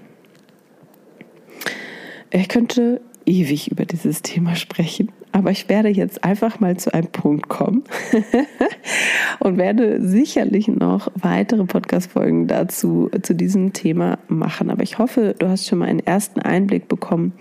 Ich 2.32 2.50
könnte 2.50 3.02
ewig 3.28 3.70
über 3.70 3.86
dieses 3.86 4.22
Thema 4.22 4.56
sprechen, 4.56 5.12
aber 5.34 5.52
ich 5.52 5.70
werde 5.70 5.90
jetzt 5.90 6.24
einfach 6.24 6.60
mal 6.60 6.78
zu 6.78 6.94
einem 6.94 7.08
Punkt 7.08 7.50
kommen 7.50 7.84
und 9.40 9.58
werde 9.58 10.02
sicherlich 10.02 10.68
noch 10.68 11.12
weitere 11.16 11.66
Podcast-Folgen 11.66 12.48
dazu, 12.48 13.12
zu 13.22 13.36
diesem 13.36 13.74
Thema 13.74 14.18
machen. 14.30 14.70
Aber 14.70 14.82
ich 14.82 14.98
hoffe, 14.98 15.36
du 15.38 15.50
hast 15.50 15.68
schon 15.68 15.80
mal 15.80 15.90
einen 15.90 16.00
ersten 16.00 16.40
Einblick 16.40 16.88
bekommen, 16.88 17.34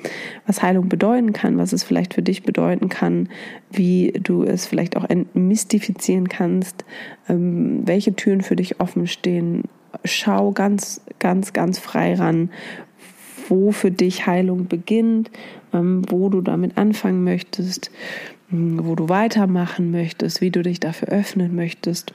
was 0.46 0.62
Heilung 0.62 0.88
bedeuten 0.88 1.32
kann, 1.32 1.56
was 1.56 1.72
es 1.72 1.84
vielleicht 1.84 2.14
für 2.14 2.22
dich 2.22 2.42
bedeuten 2.42 2.88
kann, 2.88 3.28
wie 3.70 4.12
du 4.20 4.42
es 4.42 4.66
vielleicht 4.66 4.96
auch 4.96 5.08
entmystifizieren 5.08 6.28
kannst, 6.28 6.84
ähm, 7.28 7.82
welche 7.86 8.14
Türen 8.14 8.40
für 8.40 8.56
dich 8.56 8.80
offen 8.80 9.06
stehen. 9.06 9.62
Schau 10.04 10.52
ganz, 10.52 11.00
ganz, 11.18 11.52
ganz 11.52 11.78
frei 11.78 12.14
ran, 12.14 12.50
wo 13.48 13.72
für 13.72 13.90
dich 13.90 14.26
Heilung 14.26 14.66
beginnt, 14.66 15.30
ähm, 15.72 16.02
wo 16.08 16.28
du 16.28 16.40
damit 16.40 16.78
anfangen 16.78 17.24
möchtest, 17.24 17.90
ähm, 18.52 18.80
wo 18.82 18.94
du 18.94 19.08
weitermachen 19.08 19.90
möchtest, 19.90 20.40
wie 20.40 20.50
du 20.50 20.62
dich 20.62 20.80
dafür 20.80 21.08
öffnen 21.08 21.54
möchtest. 21.54 22.12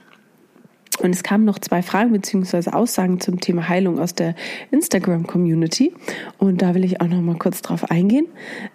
Und 1.00 1.14
es 1.14 1.22
kamen 1.22 1.44
noch 1.44 1.58
zwei 1.58 1.82
Fragen 1.82 2.12
bzw. 2.12 2.70
Aussagen 2.70 3.18
zum 3.18 3.40
Thema 3.40 3.68
Heilung 3.68 3.98
aus 3.98 4.14
der 4.14 4.34
Instagram-Community. 4.70 5.94
Und 6.38 6.60
da 6.60 6.74
will 6.74 6.84
ich 6.84 7.00
auch 7.00 7.08
noch 7.08 7.20
mal 7.20 7.36
kurz 7.36 7.62
drauf 7.62 7.90
eingehen. 7.90 8.26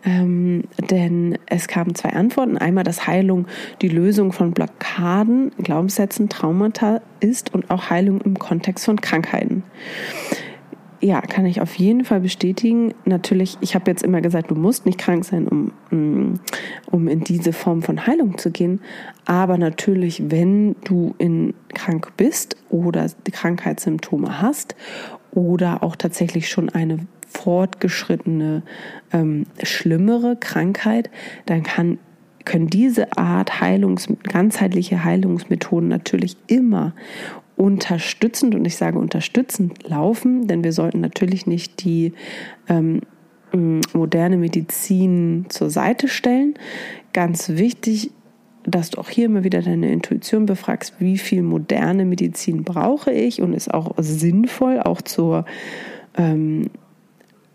Ähm, 0.04 0.63
denn 0.89 1.38
es 1.46 1.67
kamen 1.67 1.93
zwei 1.93 2.10
Antworten. 2.10 2.58
Einmal, 2.58 2.84
dass 2.84 3.06
Heilung 3.06 3.46
die 3.82 3.89
Lösung 3.89 4.34
von 4.34 4.52
Blockaden, 4.52 5.52
Glaubenssätzen, 5.62 6.28
Traumata 6.28 7.02
ist 7.20 7.54
und 7.54 7.70
auch 7.70 7.89
Heilung 7.91 8.20
im 8.22 8.39
Kontext 8.39 8.86
von 8.86 9.00
Krankheiten 9.00 9.63
ja, 10.99 11.21
kann 11.21 11.45
ich 11.45 11.62
auf 11.62 11.75
jeden 11.75 12.05
Fall 12.05 12.21
bestätigen. 12.21 12.93
Natürlich, 13.05 13.57
ich 13.62 13.75
habe 13.75 13.91
jetzt 13.91 14.03
immer 14.03 14.21
gesagt, 14.21 14.49
du 14.49 14.55
musst 14.55 14.86
nicht 14.86 14.97
krank 14.97 15.25
sein, 15.25 15.47
um, 15.47 15.71
mm, 15.91 16.39
um 16.89 17.07
in 17.07 17.23
diese 17.23 17.53
Form 17.53 17.83
von 17.83 18.07
Heilung 18.07 18.38
zu 18.38 18.51
gehen. 18.51 18.81
Aber 19.25 19.57
natürlich, 19.57 20.31
wenn 20.31 20.75
du 20.83 21.13
in 21.17 21.53
krank 21.73 22.13
bist 22.17 22.57
oder 22.69 23.07
Krankheitssymptome 23.31 24.41
hast 24.41 24.75
oder 25.31 25.83
auch 25.83 25.95
tatsächlich 25.95 26.49
schon 26.49 26.69
eine 26.69 26.99
fortgeschrittene, 27.27 28.63
ähm, 29.13 29.45
schlimmere 29.62 30.36
Krankheit, 30.36 31.12
dann 31.45 31.63
kann 31.63 31.99
können 32.45 32.67
diese 32.67 33.17
Art 33.17 33.60
Heilungs, 33.60 34.07
ganzheitliche 34.23 35.03
Heilungsmethoden 35.03 35.89
natürlich 35.89 36.38
immer 36.47 36.93
unterstützend, 37.58 38.56
und 38.56 38.65
ich 38.65 38.78
sage 38.78 39.00
unterstützend 39.00 39.89
laufen, 39.89 40.48
denn 40.48 40.63
wir 40.63 40.72
sollten 40.72 41.02
natürlich 41.02 41.48
nicht 41.48 41.84
die 41.84 42.13
ähm, 42.70 43.02
moderne 43.93 44.38
Medizin 44.38 45.46
zur 45.50 45.70
Seite 45.70 46.08
stellen. 46.08 46.54
Ganz 47.13 47.50
wichtig, 47.50 48.12
dass 48.63 48.91
du 48.91 49.00
auch 49.00 49.10
hier 49.10 49.26
immer 49.26 49.43
wieder 49.43 49.62
deine 49.62 49.91
Intuition 49.91 50.46
befragst, 50.46 50.96
wie 51.00 51.17
viel 51.17 51.41
moderne 51.41 52.06
Medizin 52.06 52.63
brauche 52.63 53.12
ich 53.12 53.41
und 53.41 53.54
ist 53.54 53.74
auch 53.74 53.96
sinnvoll, 53.98 54.80
auch 54.80 55.02
zur 55.02 55.46
ähm, 56.17 56.70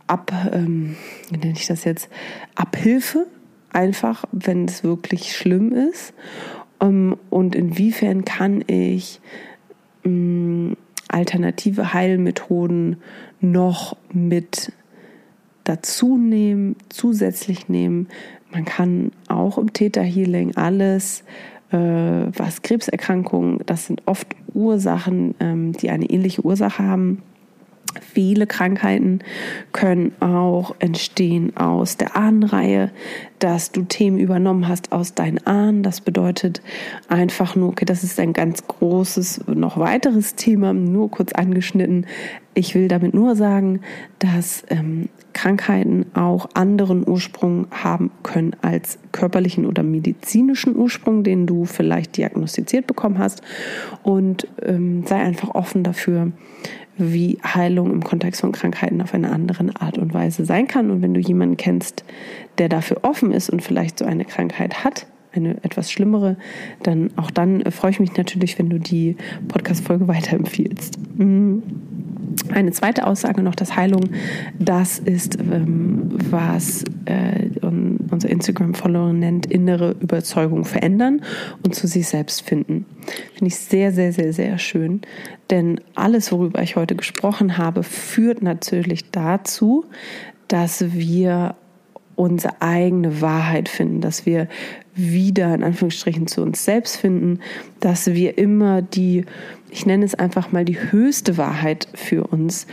Ab, 0.08 0.32
ähm, 0.52 0.96
nenne 1.30 1.52
ich 1.52 1.66
das 1.68 1.84
jetzt, 1.84 2.10
Abhilfe, 2.54 3.26
einfach, 3.72 4.24
wenn 4.32 4.64
es 4.64 4.84
wirklich 4.84 5.36
schlimm 5.36 5.72
ist. 5.72 6.12
Ähm, 6.80 7.16
und 7.30 7.54
inwiefern 7.54 8.24
kann 8.24 8.64
ich 8.66 9.20
alternative 11.08 11.92
Heilmethoden 11.92 12.96
noch 13.40 13.96
mit 14.12 14.72
dazu 15.64 16.16
nehmen, 16.16 16.76
zusätzlich 16.88 17.68
nehmen. 17.68 18.08
Man 18.52 18.64
kann 18.64 19.12
auch 19.28 19.58
im 19.58 19.72
Theta 19.72 20.00
Healing 20.00 20.56
alles, 20.56 21.24
äh, 21.70 21.76
was 21.76 22.62
Krebserkrankungen, 22.62 23.60
das 23.66 23.86
sind 23.86 24.02
oft 24.06 24.28
Ursachen, 24.54 25.34
ähm, 25.40 25.72
die 25.72 25.90
eine 25.90 26.06
ähnliche 26.06 26.44
Ursache 26.44 26.82
haben, 26.82 27.22
Viele 28.00 28.46
Krankheiten 28.46 29.20
können 29.72 30.12
auch 30.20 30.74
entstehen 30.78 31.56
aus 31.56 31.96
der 31.96 32.16
Ahnenreihe, 32.16 32.90
dass 33.38 33.72
du 33.72 33.82
Themen 33.82 34.18
übernommen 34.18 34.68
hast 34.68 34.92
aus 34.92 35.14
deinen 35.14 35.44
Ahnen. 35.46 35.82
Das 35.82 36.00
bedeutet 36.00 36.62
einfach 37.08 37.56
nur, 37.56 37.70
okay, 37.70 37.84
das 37.84 38.04
ist 38.04 38.20
ein 38.20 38.32
ganz 38.32 38.66
großes, 38.66 39.46
noch 39.48 39.78
weiteres 39.78 40.36
Thema, 40.36 40.72
nur 40.72 41.10
kurz 41.10 41.32
angeschnitten. 41.32 42.06
Ich 42.54 42.74
will 42.74 42.88
damit 42.88 43.14
nur 43.14 43.34
sagen, 43.34 43.80
dass 44.18 44.64
ähm, 44.68 45.08
Krankheiten 45.32 46.06
auch 46.14 46.48
anderen 46.54 47.08
Ursprung 47.08 47.66
haben 47.70 48.10
können 48.22 48.54
als 48.62 48.98
körperlichen 49.12 49.66
oder 49.66 49.82
medizinischen 49.82 50.76
Ursprung, 50.76 51.24
den 51.24 51.46
du 51.46 51.64
vielleicht 51.64 52.16
diagnostiziert 52.16 52.86
bekommen 52.86 53.18
hast. 53.18 53.42
Und 54.02 54.46
ähm, 54.62 55.04
sei 55.06 55.16
einfach 55.16 55.54
offen 55.54 55.82
dafür, 55.82 56.32
wie 57.10 57.38
Heilung 57.42 57.90
im 57.90 58.04
Kontext 58.04 58.40
von 58.40 58.52
Krankheiten 58.52 59.00
auf 59.00 59.14
eine 59.14 59.30
andere 59.30 59.64
Art 59.80 59.98
und 59.98 60.14
Weise 60.14 60.44
sein 60.44 60.66
kann. 60.68 60.90
Und 60.90 61.02
wenn 61.02 61.14
du 61.14 61.20
jemanden 61.20 61.56
kennst, 61.56 62.04
der 62.58 62.68
dafür 62.68 62.98
offen 63.02 63.32
ist 63.32 63.50
und 63.50 63.62
vielleicht 63.62 63.98
so 63.98 64.04
eine 64.04 64.24
Krankheit 64.24 64.84
hat, 64.84 65.06
eine 65.34 65.56
etwas 65.64 65.90
schlimmere, 65.90 66.36
dann 66.82 67.10
auch 67.16 67.30
dann 67.30 67.62
freue 67.70 67.90
ich 67.90 68.00
mich 68.00 68.16
natürlich, 68.16 68.58
wenn 68.58 68.68
du 68.68 68.78
die 68.78 69.16
Podcast-Folge 69.48 70.08
weiterempfiehlst. 70.08 70.98
Mhm. 71.18 71.62
Eine 72.52 72.72
zweite 72.72 73.06
Aussage 73.06 73.42
noch, 73.42 73.54
dass 73.54 73.76
Heilung 73.76 74.04
das 74.58 74.98
ist, 74.98 75.38
ähm, 75.38 76.08
was 76.30 76.84
äh, 77.04 77.50
unser 78.12 78.30
Instagram-Follower 78.30 79.12
nennt, 79.12 79.46
innere 79.46 79.92
Überzeugung 80.00 80.64
verändern 80.64 81.22
und 81.62 81.74
zu 81.74 81.86
sich 81.86 82.08
selbst 82.08 82.42
finden. 82.42 82.86
Finde 83.34 83.46
ich 83.46 83.56
sehr, 83.56 83.92
sehr, 83.92 84.12
sehr, 84.12 84.32
sehr 84.32 84.58
schön. 84.58 85.00
Denn 85.50 85.80
alles, 85.94 86.32
worüber 86.32 86.62
ich 86.62 86.76
heute 86.76 86.94
gesprochen 86.94 87.58
habe, 87.58 87.82
führt 87.82 88.42
natürlich 88.42 89.10
dazu, 89.10 89.86
dass 90.48 90.92
wir 90.92 91.56
unsere 92.14 92.60
eigene 92.60 93.20
Wahrheit 93.20 93.68
finden, 93.68 94.00
dass 94.00 94.26
wir 94.26 94.48
wieder 94.94 95.54
in 95.54 95.62
Anführungsstrichen 95.62 96.26
zu 96.26 96.42
uns 96.42 96.64
selbst 96.64 96.96
finden, 96.96 97.40
dass 97.80 98.12
wir 98.12 98.36
immer 98.36 98.82
die, 98.82 99.24
ich 99.70 99.86
nenne 99.86 100.04
es 100.04 100.14
einfach 100.14 100.52
mal 100.52 100.64
die 100.64 100.78
höchste 100.78 101.38
Wahrheit 101.38 101.88
für 101.94 102.26
uns 102.26 102.66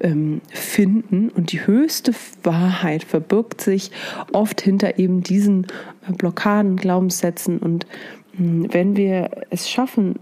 ähm, 0.00 0.40
finden. 0.50 1.28
Und 1.30 1.52
die 1.52 1.66
höchste 1.66 2.12
Wahrheit 2.42 3.04
verbirgt 3.04 3.60
sich 3.60 3.90
oft 4.32 4.60
hinter 4.60 4.98
eben 4.98 5.22
diesen 5.22 5.66
äh, 6.08 6.12
Blockaden, 6.12 6.76
Glaubenssätzen. 6.76 7.58
Und 7.58 7.86
mh, 8.34 8.38
hm, 8.38 8.74
wenn 8.74 8.96
wir 8.96 9.30
es 9.50 9.68
schaffen, 9.70 10.18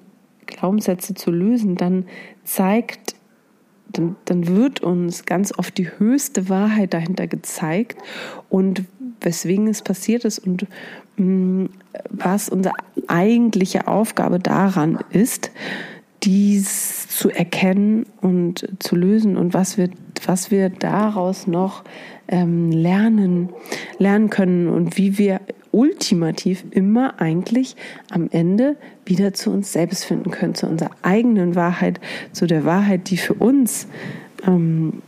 Glaubenssätze 0.46 1.14
zu 1.14 1.30
lösen, 1.30 1.76
dann 1.76 2.06
zeigt 2.44 3.14
dann, 3.90 4.16
dann 4.24 4.46
wird 4.48 4.80
uns 4.80 5.24
ganz 5.24 5.56
oft 5.56 5.78
die 5.78 5.88
höchste 5.98 6.48
Wahrheit 6.48 6.94
dahinter 6.94 7.26
gezeigt 7.26 7.96
und 8.48 8.84
weswegen 9.20 9.68
es 9.68 9.82
passiert 9.82 10.24
ist 10.24 10.40
und 10.40 10.66
mh, 11.16 11.24
mm, 11.24 11.68
was 12.10 12.48
unsere 12.48 12.74
eigentliche 13.06 13.86
Aufgabe 13.86 14.38
daran 14.38 14.98
ist, 15.10 15.50
dies 16.24 17.08
zu 17.08 17.30
erkennen 17.30 18.06
und 18.20 18.66
zu 18.78 18.96
lösen 18.96 19.36
und 19.36 19.54
was 19.54 19.76
wir, 19.76 19.90
was 20.26 20.50
wir 20.50 20.70
daraus 20.70 21.46
noch 21.46 21.84
ähm, 22.28 22.70
lernen, 22.70 23.50
lernen 23.98 24.30
können 24.30 24.68
und 24.68 24.96
wie 24.96 25.18
wir 25.18 25.40
ultimativ 25.72 26.64
immer 26.70 27.20
eigentlich 27.20 27.76
am 28.10 28.28
Ende 28.30 28.76
wieder 29.04 29.34
zu 29.34 29.50
uns 29.50 29.72
selbst 29.72 30.04
finden 30.04 30.30
können, 30.30 30.54
zu 30.54 30.66
unserer 30.66 30.90
eigenen 31.02 31.56
Wahrheit, 31.56 32.00
zu 32.32 32.46
der 32.46 32.64
Wahrheit, 32.64 33.10
die 33.10 33.16
für 33.16 33.34
uns 33.34 33.88
ähm, 34.46 35.02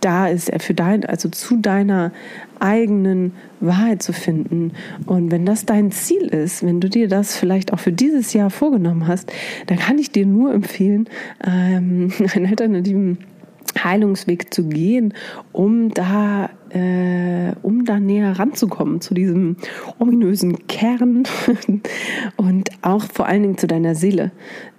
da 0.00 0.28
ist, 0.28 0.50
für 0.62 0.74
dein, 0.74 1.04
also 1.04 1.28
zu 1.28 1.56
deiner 1.56 2.12
eigenen 2.58 3.32
Wahrheit 3.60 4.02
zu 4.02 4.12
finden. 4.12 4.72
Und 5.06 5.30
wenn 5.30 5.46
das 5.46 5.64
dein 5.66 5.90
Ziel 5.90 6.22
ist, 6.22 6.64
wenn 6.64 6.80
du 6.80 6.88
dir 6.88 7.08
das 7.08 7.36
vielleicht 7.36 7.72
auch 7.72 7.80
für 7.80 7.92
dieses 7.92 8.32
Jahr 8.32 8.50
vorgenommen 8.50 9.06
hast, 9.06 9.32
dann 9.66 9.78
kann 9.78 9.98
ich 9.98 10.10
dir 10.10 10.26
nur 10.26 10.52
empfehlen, 10.52 11.08
ähm, 11.44 12.12
einen 12.34 12.46
alternativen 12.46 13.18
Heilungsweg 13.82 14.52
zu 14.52 14.68
gehen, 14.68 15.14
um 15.52 15.90
da, 15.94 16.50
äh, 16.70 17.52
um 17.62 17.84
da 17.84 18.00
näher 18.00 18.38
ranzukommen 18.38 19.00
zu 19.00 19.14
diesem 19.14 19.56
ominösen 19.98 20.66
Kern 20.66 21.24
und 22.36 22.70
auch 22.82 23.04
vor 23.04 23.26
allen 23.26 23.42
Dingen 23.42 23.58
zu 23.58 23.66
deiner 23.66 23.94
Seele. 23.94 24.32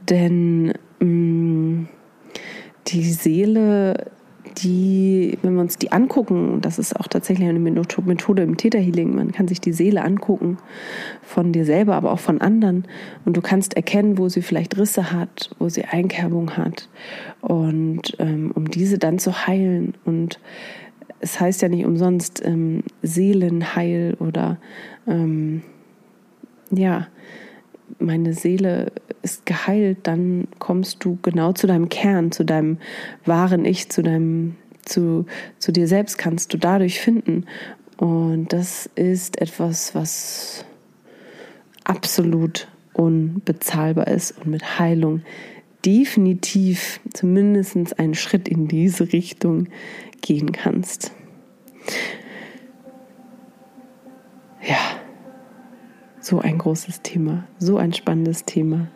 Denn 0.09 0.73
mh, 0.99 1.05
mm, 1.05 1.87
die 2.87 3.03
Seele 3.03 4.11
die, 4.57 5.37
wenn 5.41 5.55
wir 5.55 5.61
uns 5.61 5.77
die 5.77 5.91
angucken, 5.91 6.61
das 6.61 6.79
ist 6.79 6.99
auch 6.99 7.07
tatsächlich 7.07 7.47
eine 7.47 7.59
Methode 7.59 8.43
im 8.43 8.57
Täterhealing, 8.57 9.15
man 9.15 9.31
kann 9.31 9.47
sich 9.47 9.61
die 9.61 9.73
Seele 9.73 10.03
angucken 10.03 10.57
von 11.21 11.51
dir 11.51 11.65
selber, 11.65 11.95
aber 11.95 12.11
auch 12.11 12.19
von 12.19 12.41
anderen. 12.41 12.85
Und 13.25 13.37
du 13.37 13.41
kannst 13.41 13.75
erkennen, 13.75 14.17
wo 14.17 14.29
sie 14.29 14.41
vielleicht 14.41 14.77
Risse 14.77 15.11
hat, 15.11 15.49
wo 15.59 15.69
sie 15.69 15.85
Einkerbung 15.85 16.57
hat. 16.57 16.89
Und 17.41 18.15
ähm, 18.19 18.51
um 18.53 18.69
diese 18.69 18.97
dann 18.97 19.19
zu 19.19 19.47
heilen. 19.47 19.93
Und 20.05 20.39
es 21.19 21.39
heißt 21.39 21.61
ja 21.61 21.69
nicht 21.69 21.85
umsonst 21.85 22.41
ähm, 22.45 22.83
Seelenheil 23.01 24.15
oder 24.19 24.57
ähm, 25.07 25.61
ja, 26.71 27.07
meine 27.99 28.33
Seele 28.33 28.91
ist 29.21 29.45
geheilt, 29.45 29.99
dann 30.03 30.47
kommst 30.59 31.03
du 31.03 31.17
genau 31.21 31.53
zu 31.53 31.67
deinem 31.67 31.89
Kern, 31.89 32.31
zu 32.31 32.43
deinem 32.43 32.77
wahren 33.25 33.65
Ich, 33.65 33.89
zu 33.89 34.01
deinem, 34.01 34.55
zu, 34.83 35.25
zu 35.59 35.71
dir 35.71 35.87
selbst 35.87 36.17
kannst 36.17 36.53
du 36.53 36.57
dadurch 36.57 36.99
finden. 36.99 37.45
Und 37.97 38.47
das 38.53 38.89
ist 38.95 39.39
etwas, 39.41 39.93
was 39.93 40.65
absolut 41.83 42.67
unbezahlbar 42.93 44.07
ist 44.07 44.37
und 44.39 44.47
mit 44.47 44.79
Heilung 44.79 45.21
definitiv 45.85 46.99
zumindest 47.13 47.99
einen 47.99 48.13
Schritt 48.13 48.47
in 48.47 48.67
diese 48.67 49.13
Richtung 49.13 49.67
gehen 50.21 50.51
kannst. 50.51 51.11
So 56.21 56.39
ein 56.39 56.57
großes 56.57 57.01
Thema, 57.01 57.43
so 57.59 57.77
ein 57.77 57.93
spannendes 57.93 58.45
Thema, 58.45 58.87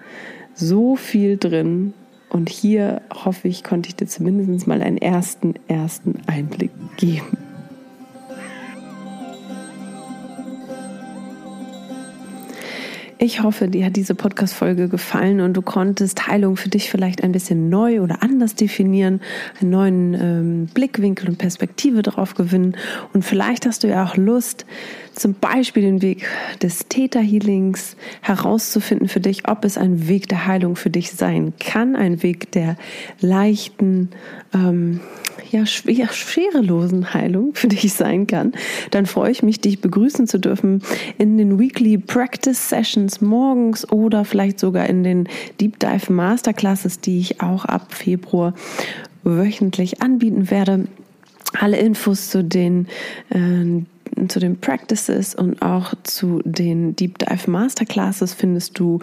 so 0.53 0.95
viel 0.95 1.37
drin. 1.37 1.93
Und 2.29 2.49
hier 2.49 3.01
hoffe 3.13 3.47
ich, 3.47 3.63
konnte 3.63 3.89
ich 3.89 3.95
dir 3.95 4.07
zumindest 4.07 4.67
mal 4.67 4.81
einen 4.81 4.97
ersten, 4.97 5.55
ersten 5.67 6.21
Einblick 6.27 6.71
geben. 6.97 7.44
Ich 13.25 13.41
hoffe, 13.41 13.67
dir 13.67 13.87
hat 13.87 13.95
diese 13.95 14.13
Podcast-Folge 14.13 14.87
gefallen 14.87 15.41
und 15.41 15.55
du 15.55 15.63
konntest 15.63 16.27
Heilung 16.27 16.57
für 16.57 16.69
dich 16.69 16.91
vielleicht 16.91 17.23
ein 17.23 17.31
bisschen 17.31 17.69
neu 17.69 18.01
oder 18.01 18.21
anders 18.21 18.53
definieren, 18.53 19.19
einen 19.59 19.71
neuen 19.71 20.13
ähm, 20.13 20.65
Blickwinkel 20.71 21.29
und 21.29 21.39
Perspektive 21.39 22.03
darauf 22.03 22.35
gewinnen. 22.35 22.77
Und 23.13 23.25
vielleicht 23.25 23.65
hast 23.65 23.83
du 23.83 23.87
ja 23.87 24.05
auch 24.05 24.15
Lust, 24.15 24.67
zum 25.15 25.33
Beispiel 25.33 25.81
den 25.81 26.03
Weg 26.03 26.27
des 26.61 26.87
Theta-Healings 26.87 27.95
herauszufinden 28.21 29.07
für 29.07 29.21
dich, 29.21 29.49
ob 29.49 29.65
es 29.65 29.79
ein 29.79 30.07
Weg 30.07 30.29
der 30.29 30.45
Heilung 30.45 30.75
für 30.75 30.91
dich 30.91 31.11
sein 31.11 31.53
kann, 31.59 31.95
ein 31.95 32.21
Weg 32.21 32.51
der 32.51 32.77
leichten, 33.21 34.09
ähm, 34.53 34.99
ja, 35.51 35.65
schwer, 35.65 36.09
schwerelosen 36.11 37.13
Heilung 37.13 37.53
für 37.53 37.67
dich 37.67 37.93
sein 37.93 38.27
kann, 38.27 38.53
dann 38.91 39.05
freue 39.05 39.31
ich 39.31 39.43
mich, 39.43 39.61
dich 39.61 39.81
begrüßen 39.81 40.27
zu 40.27 40.39
dürfen 40.39 40.81
in 41.17 41.37
den 41.37 41.59
Weekly 41.59 41.97
Practice 41.97 42.69
Sessions 42.69 43.21
morgens 43.21 43.89
oder 43.91 44.25
vielleicht 44.25 44.59
sogar 44.59 44.87
in 44.87 45.03
den 45.03 45.29
Deep 45.59 45.79
Dive 45.79 46.11
Masterclasses, 46.11 46.99
die 46.99 47.19
ich 47.19 47.41
auch 47.41 47.65
ab 47.65 47.93
Februar 47.93 48.53
wöchentlich 49.23 50.01
anbieten 50.01 50.49
werde. 50.49 50.87
Alle 51.59 51.77
Infos 51.77 52.29
zu 52.29 52.43
den 52.43 52.87
äh, 53.29 53.83
zu 54.29 54.39
den 54.39 54.59
Practices 54.59 55.35
und 55.35 55.61
auch 55.61 55.93
zu 56.03 56.41
den 56.43 56.95
Deep 56.95 57.17
Dive 57.19 57.49
Masterclasses 57.49 58.33
findest 58.33 58.79
du 58.79 58.99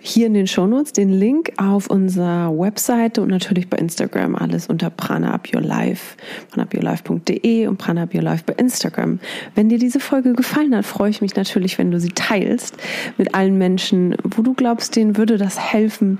hier 0.00 0.26
in 0.26 0.34
den 0.34 0.46
Shownotes 0.46 0.92
den 0.92 1.10
Link 1.10 1.52
auf 1.56 1.88
unserer 1.88 2.50
Webseite 2.56 3.22
und 3.22 3.28
natürlich 3.28 3.68
bei 3.68 3.78
Instagram 3.78 4.34
alles 4.34 4.66
unter 4.66 4.90
Prana 4.90 5.34
Up 5.34 5.48
Your 5.54 5.62
Life, 5.62 6.16
pranaupyourlife.de 6.50 7.66
und 7.66 7.78
Prana 7.78 8.06
bei 8.06 8.54
Instagram. 8.56 9.18
Wenn 9.54 9.68
dir 9.68 9.78
diese 9.78 10.00
Folge 10.00 10.32
gefallen 10.34 10.74
hat, 10.76 10.86
freue 10.86 11.10
ich 11.10 11.20
mich 11.20 11.36
natürlich, 11.36 11.78
wenn 11.78 11.90
du 11.90 12.00
sie 12.00 12.10
teilst 12.10 12.76
mit 13.18 13.34
allen 13.34 13.58
Menschen, 13.58 14.16
wo 14.24 14.42
du 14.42 14.54
glaubst, 14.54 14.96
denen 14.96 15.16
würde 15.16 15.38
das 15.38 15.58
helfen, 15.58 16.18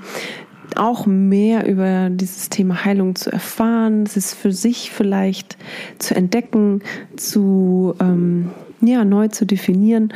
auch 0.77 1.07
mehr 1.07 1.67
über 1.69 2.11
dieses 2.11 2.49
Thema 2.49 2.85
Heilung 2.85 3.15
zu 3.15 3.31
erfahren, 3.31 4.05
es 4.05 4.35
für 4.35 4.53
sich 4.53 4.91
vielleicht 4.91 5.57
zu 5.99 6.15
entdecken, 6.15 6.83
zu 7.17 7.95
ähm, 8.01 8.51
ja, 8.81 9.05
neu 9.05 9.29
zu 9.29 9.47
definieren. 9.47 10.13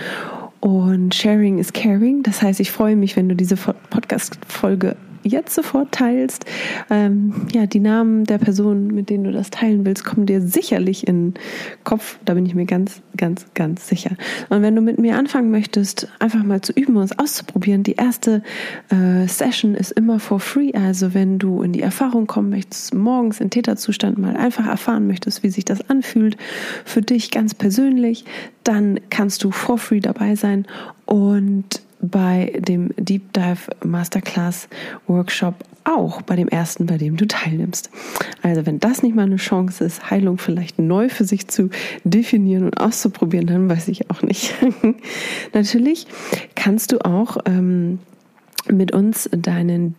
Und 0.61 1.14
Sharing 1.14 1.59
is 1.59 1.72
Caring. 1.72 2.22
Das 2.22 2.42
heißt, 2.42 2.61
ich 2.61 2.72
freue 2.72 2.96
mich, 2.96 3.16
wenn 3.16 3.28
du 3.28 3.36
diese 3.36 3.57
Podcast-Folge 3.57 4.96
jetzt 5.27 5.55
sofort 5.55 5.93
teilst. 5.93 6.45
Ähm, 6.91 7.47
ja, 7.53 7.66
die 7.66 7.81
Namen 7.81 8.24
der 8.24 8.39
Personen, 8.39 8.89
mit 8.89 9.11
denen 9.11 9.24
du 9.24 9.33
das 9.33 9.51
teilen 9.51 9.85
willst, 9.85 10.05
kommen 10.05 10.27
dir 10.27 10.41
sicherlich 10.41 11.07
in 11.07 11.33
den 11.33 11.35
Kopf. 11.85 12.18
Da 12.24 12.35
bin 12.35 12.47
ich 12.47 12.55
mir 12.55 12.66
ganz, 12.66 13.03
ganz, 13.16 13.47
ganz 13.55 13.89
sicher. 13.89 14.16
Und 14.49 14.62
wenn 14.62 14.74
du 14.74 14.83
mit 14.83 14.99
mir 14.99 15.16
anfangen 15.16 15.51
möchtest, 15.51 16.09
einfach 16.18 16.43
mal 16.43 16.61
zu 16.61 16.72
üben 16.72 16.97
und 16.97 17.05
es 17.05 17.18
auszuprobieren, 17.18 17.83
die 17.83 17.95
erste 17.95 18.43
äh, 18.91 19.27
Session 19.27 19.74
ist 19.74 19.93
immer 19.93 20.20
for 20.20 20.41
free. 20.41 20.72
Also 20.72 21.14
wenn 21.14 21.39
du 21.39 21.62
in 21.62 21.72
die 21.72 21.83
Erfahrung 21.83 22.27
kommen 22.27 22.51
möchtest, 22.51 22.95
morgens 22.95 23.41
in 23.41 23.51
Täterzustand 23.51 24.18
mal 24.18 24.37
einfach 24.37 24.66
erfahren 24.66 25.07
möchtest, 25.07 25.43
wie 25.43 25.51
sich 25.51 25.64
das 25.64 25.89
anfühlt, 25.91 26.37
für 26.85 27.03
dich 27.03 27.31
ganz 27.31 27.55
persönlich, 27.55 28.24
dann 28.64 29.01
kannst 29.11 29.45
du 29.45 29.51
for 29.51 29.79
free 29.79 30.01
dabei 30.01 30.35
sein 30.35 30.66
und 31.07 31.86
bei 32.01 32.53
dem 32.59 32.90
Deep 32.97 33.32
Dive 33.32 33.70
Masterclass 33.84 34.68
Workshop 35.07 35.55
auch 35.84 36.22
bei 36.22 36.36
dem 36.36 36.49
ersten, 36.49 36.86
bei 36.86 36.99
dem 36.99 37.16
du 37.16 37.26
teilnimmst. 37.26 37.90
Also 38.42 38.66
wenn 38.66 38.80
das 38.80 39.03
nicht 39.03 39.14
mal 39.14 39.22
eine 39.22 39.36
Chance 39.36 39.84
ist, 39.84 40.11
Heilung 40.11 40.38
vielleicht 40.38 40.78
neu 40.78 41.09
für 41.09 41.24
sich 41.24 41.49
zu 41.49 41.70
definieren 42.05 42.64
und 42.64 42.78
auszuprobieren, 42.78 43.47
dann 43.47 43.68
weiß 43.68 43.88
ich 43.88 44.11
auch 44.11 44.22
nicht. 44.22 44.55
Natürlich 45.55 46.07
kannst 46.55 46.92
du 46.92 47.05
auch 47.05 47.38
ähm, 47.47 48.01
mit 48.68 48.92
uns 48.92 49.30
deinen 49.32 49.94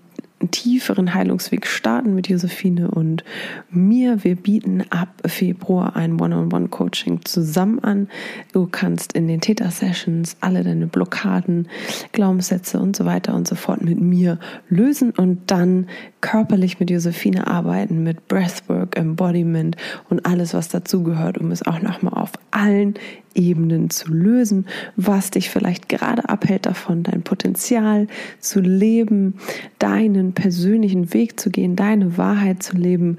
tieferen 0.51 1.13
Heilungsweg 1.13 1.65
starten 1.65 2.13
mit 2.13 2.29
Josephine 2.29 2.91
und 2.91 3.23
mir. 3.69 4.23
Wir 4.23 4.35
bieten 4.35 4.83
ab 4.89 5.09
Februar 5.25 5.95
ein 5.95 6.21
One-on-One-Coaching 6.21 7.25
zusammen 7.25 7.79
an. 7.79 8.07
Du 8.53 8.67
kannst 8.67 9.13
in 9.13 9.27
den 9.27 9.41
Theta-Sessions 9.41 10.37
alle 10.39 10.63
deine 10.63 10.87
Blockaden, 10.87 11.67
Glaubenssätze 12.11 12.79
und 12.79 12.95
so 12.95 13.05
weiter 13.05 13.33
und 13.33 13.47
so 13.47 13.55
fort 13.55 13.81
mit 13.81 13.99
mir 13.99 14.39
lösen 14.69 15.11
und 15.11 15.49
dann 15.49 15.87
körperlich 16.21 16.79
mit 16.79 16.89
Josephine 16.89 17.47
arbeiten, 17.47 18.03
mit 18.03 18.27
Breathwork, 18.27 18.97
Embodiment 18.97 19.75
und 20.09 20.25
alles, 20.25 20.53
was 20.53 20.69
dazugehört, 20.69 21.37
um 21.37 21.51
es 21.51 21.65
auch 21.65 21.81
nochmal 21.81 22.13
auf 22.13 22.33
allen 22.51 22.93
Ebenen 23.37 23.89
zu 23.89 24.11
lösen, 24.11 24.65
was 24.95 25.31
dich 25.31 25.49
vielleicht 25.49 25.87
gerade 25.89 26.27
abhält 26.27 26.65
davon, 26.65 27.03
dein 27.03 27.21
Potenzial 27.21 28.07
zu 28.39 28.59
leben, 28.59 29.35
deinen 29.79 30.33
persönlichen 30.33 31.13
Weg 31.13 31.39
zu 31.39 31.49
gehen, 31.49 31.75
deine 31.75 32.17
Wahrheit 32.17 32.63
zu 32.63 32.75
leben, 32.75 33.17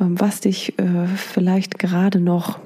ähm, 0.00 0.20
was 0.20 0.40
dich 0.40 0.78
äh, 0.78 1.06
vielleicht 1.06 1.78
gerade 1.78 2.20
noch 2.20 2.58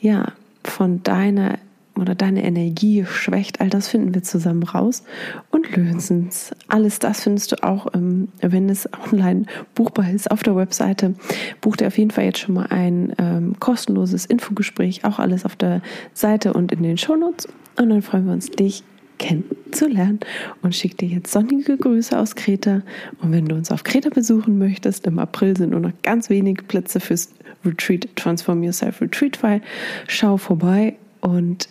ja 0.00 0.32
von 0.64 1.02
deiner 1.02 1.58
oder 1.98 2.14
deine 2.14 2.44
Energie 2.44 3.04
schwächt, 3.06 3.60
all 3.60 3.68
das 3.68 3.88
finden 3.88 4.14
wir 4.14 4.22
zusammen 4.22 4.62
raus 4.62 5.02
und 5.50 5.74
lösen 5.76 6.26
es. 6.28 6.52
Alles 6.68 6.98
das 6.98 7.22
findest 7.22 7.52
du 7.52 7.62
auch, 7.62 7.86
ähm, 7.94 8.28
wenn 8.40 8.68
es 8.68 8.88
online 9.10 9.44
buchbar 9.74 10.10
ist, 10.10 10.30
auf 10.30 10.42
der 10.42 10.56
Webseite. 10.56 11.14
Buch 11.60 11.76
dir 11.76 11.88
auf 11.88 11.98
jeden 11.98 12.10
Fall 12.10 12.24
jetzt 12.24 12.38
schon 12.38 12.54
mal 12.54 12.66
ein 12.70 13.14
ähm, 13.18 13.56
kostenloses 13.60 14.26
Infogespräch, 14.26 15.04
auch 15.04 15.18
alles 15.18 15.44
auf 15.44 15.56
der 15.56 15.82
Seite 16.14 16.52
und 16.52 16.72
in 16.72 16.82
den 16.82 16.98
Shownotes. 16.98 17.48
Und 17.76 17.90
dann 17.90 18.02
freuen 18.02 18.26
wir 18.26 18.32
uns, 18.32 18.50
dich 18.50 18.84
kennenzulernen 19.18 20.20
und 20.62 20.74
schick 20.74 20.98
dir 20.98 21.08
jetzt 21.08 21.32
sonnige 21.32 21.76
Grüße 21.76 22.18
aus 22.18 22.34
Kreta. 22.34 22.82
Und 23.20 23.32
wenn 23.32 23.46
du 23.46 23.54
uns 23.54 23.70
auf 23.70 23.84
Kreta 23.84 24.08
besuchen 24.08 24.58
möchtest, 24.58 25.06
im 25.06 25.18
April 25.18 25.56
sind 25.56 25.70
nur 25.70 25.80
noch 25.80 25.92
ganz 26.02 26.28
wenige 26.28 26.64
Plätze 26.64 26.98
fürs 26.98 27.32
Retreat 27.64 28.08
Transform 28.16 28.62
Yourself 28.64 29.00
Retreat 29.00 29.36
frei. 29.36 29.60
Schau 30.08 30.36
vorbei 30.36 30.96
und 31.20 31.68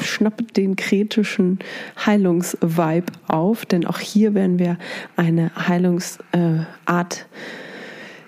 schnapp 0.00 0.54
den 0.54 0.76
kretischen 0.76 1.58
Heilungsvibe 2.04 3.12
auf, 3.26 3.66
denn 3.66 3.86
auch 3.86 3.98
hier 3.98 4.34
werden 4.34 4.58
wir 4.58 4.78
eine 5.16 5.50
Heilungsart 5.68 6.22
äh, 6.32 7.24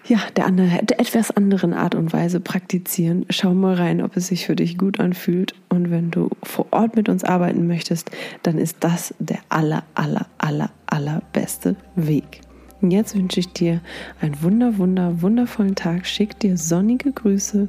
ja, 0.09 0.19
der, 0.37 0.47
andere, 0.47 0.85
der 0.85 1.01
etwas 1.01 1.31
anderen 1.31 1.73
Art 1.73 1.95
und 1.95 2.13
Weise 2.13 2.41
praktizieren. 2.41 3.27
Schau 3.31 3.55
mal 3.55 3.75
rein, 3.75 4.03
ob 4.03 4.17
es 4.17 4.29
sich 4.29 4.47
für 4.47 4.57
dich 4.57 4.79
gut 4.79 5.01
anfühlt. 5.01 5.55
Und 5.69 5.91
wenn 5.91 6.11
du 6.11 6.31
vor 6.43 6.67
Ort 6.71 6.97
mit 6.97 7.09
uns 7.09 7.25
arbeiten 7.25 7.67
möchtest, 7.67 8.11
dann 8.43 8.59
ist 8.59 8.77
das 8.81 9.15
der 9.19 9.39
aller, 9.49 9.85
aller, 9.95 10.27
aller, 10.39 10.71
allerbeste 10.87 11.77
Weg. 11.97 12.46
Und 12.83 12.91
jetzt 12.91 13.17
wünsche 13.17 13.41
ich 13.41 13.53
dir 13.53 13.81
einen 14.21 14.43
wunder, 14.43 14.79
wunder, 14.79 15.23
wundervollen 15.23 15.75
Tag. 15.75 16.07
Schick 16.07 16.39
dir 16.39 16.57
sonnige 16.57 17.13
Grüße 17.13 17.69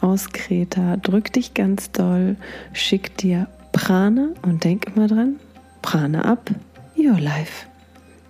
aus 0.00 0.30
Kreta. 0.30 0.96
Drück 0.98 1.32
dich 1.32 1.54
ganz 1.54 1.90
doll. 1.90 2.36
Schick 2.72 3.16
dir 3.16 3.48
Prana 3.72 4.28
und 4.42 4.64
denk 4.64 4.86
immer 4.94 5.06
dran, 5.06 5.36
Prana 5.80 6.26
ab, 6.26 6.50
your 6.96 7.18
life. 7.18 7.66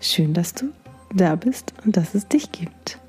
Schön, 0.00 0.32
dass 0.32 0.54
du 0.54 0.66
da 1.14 1.34
bist 1.34 1.74
und 1.84 1.96
dass 1.96 2.14
es 2.14 2.28
dich 2.28 2.52
gibt. 2.52 3.01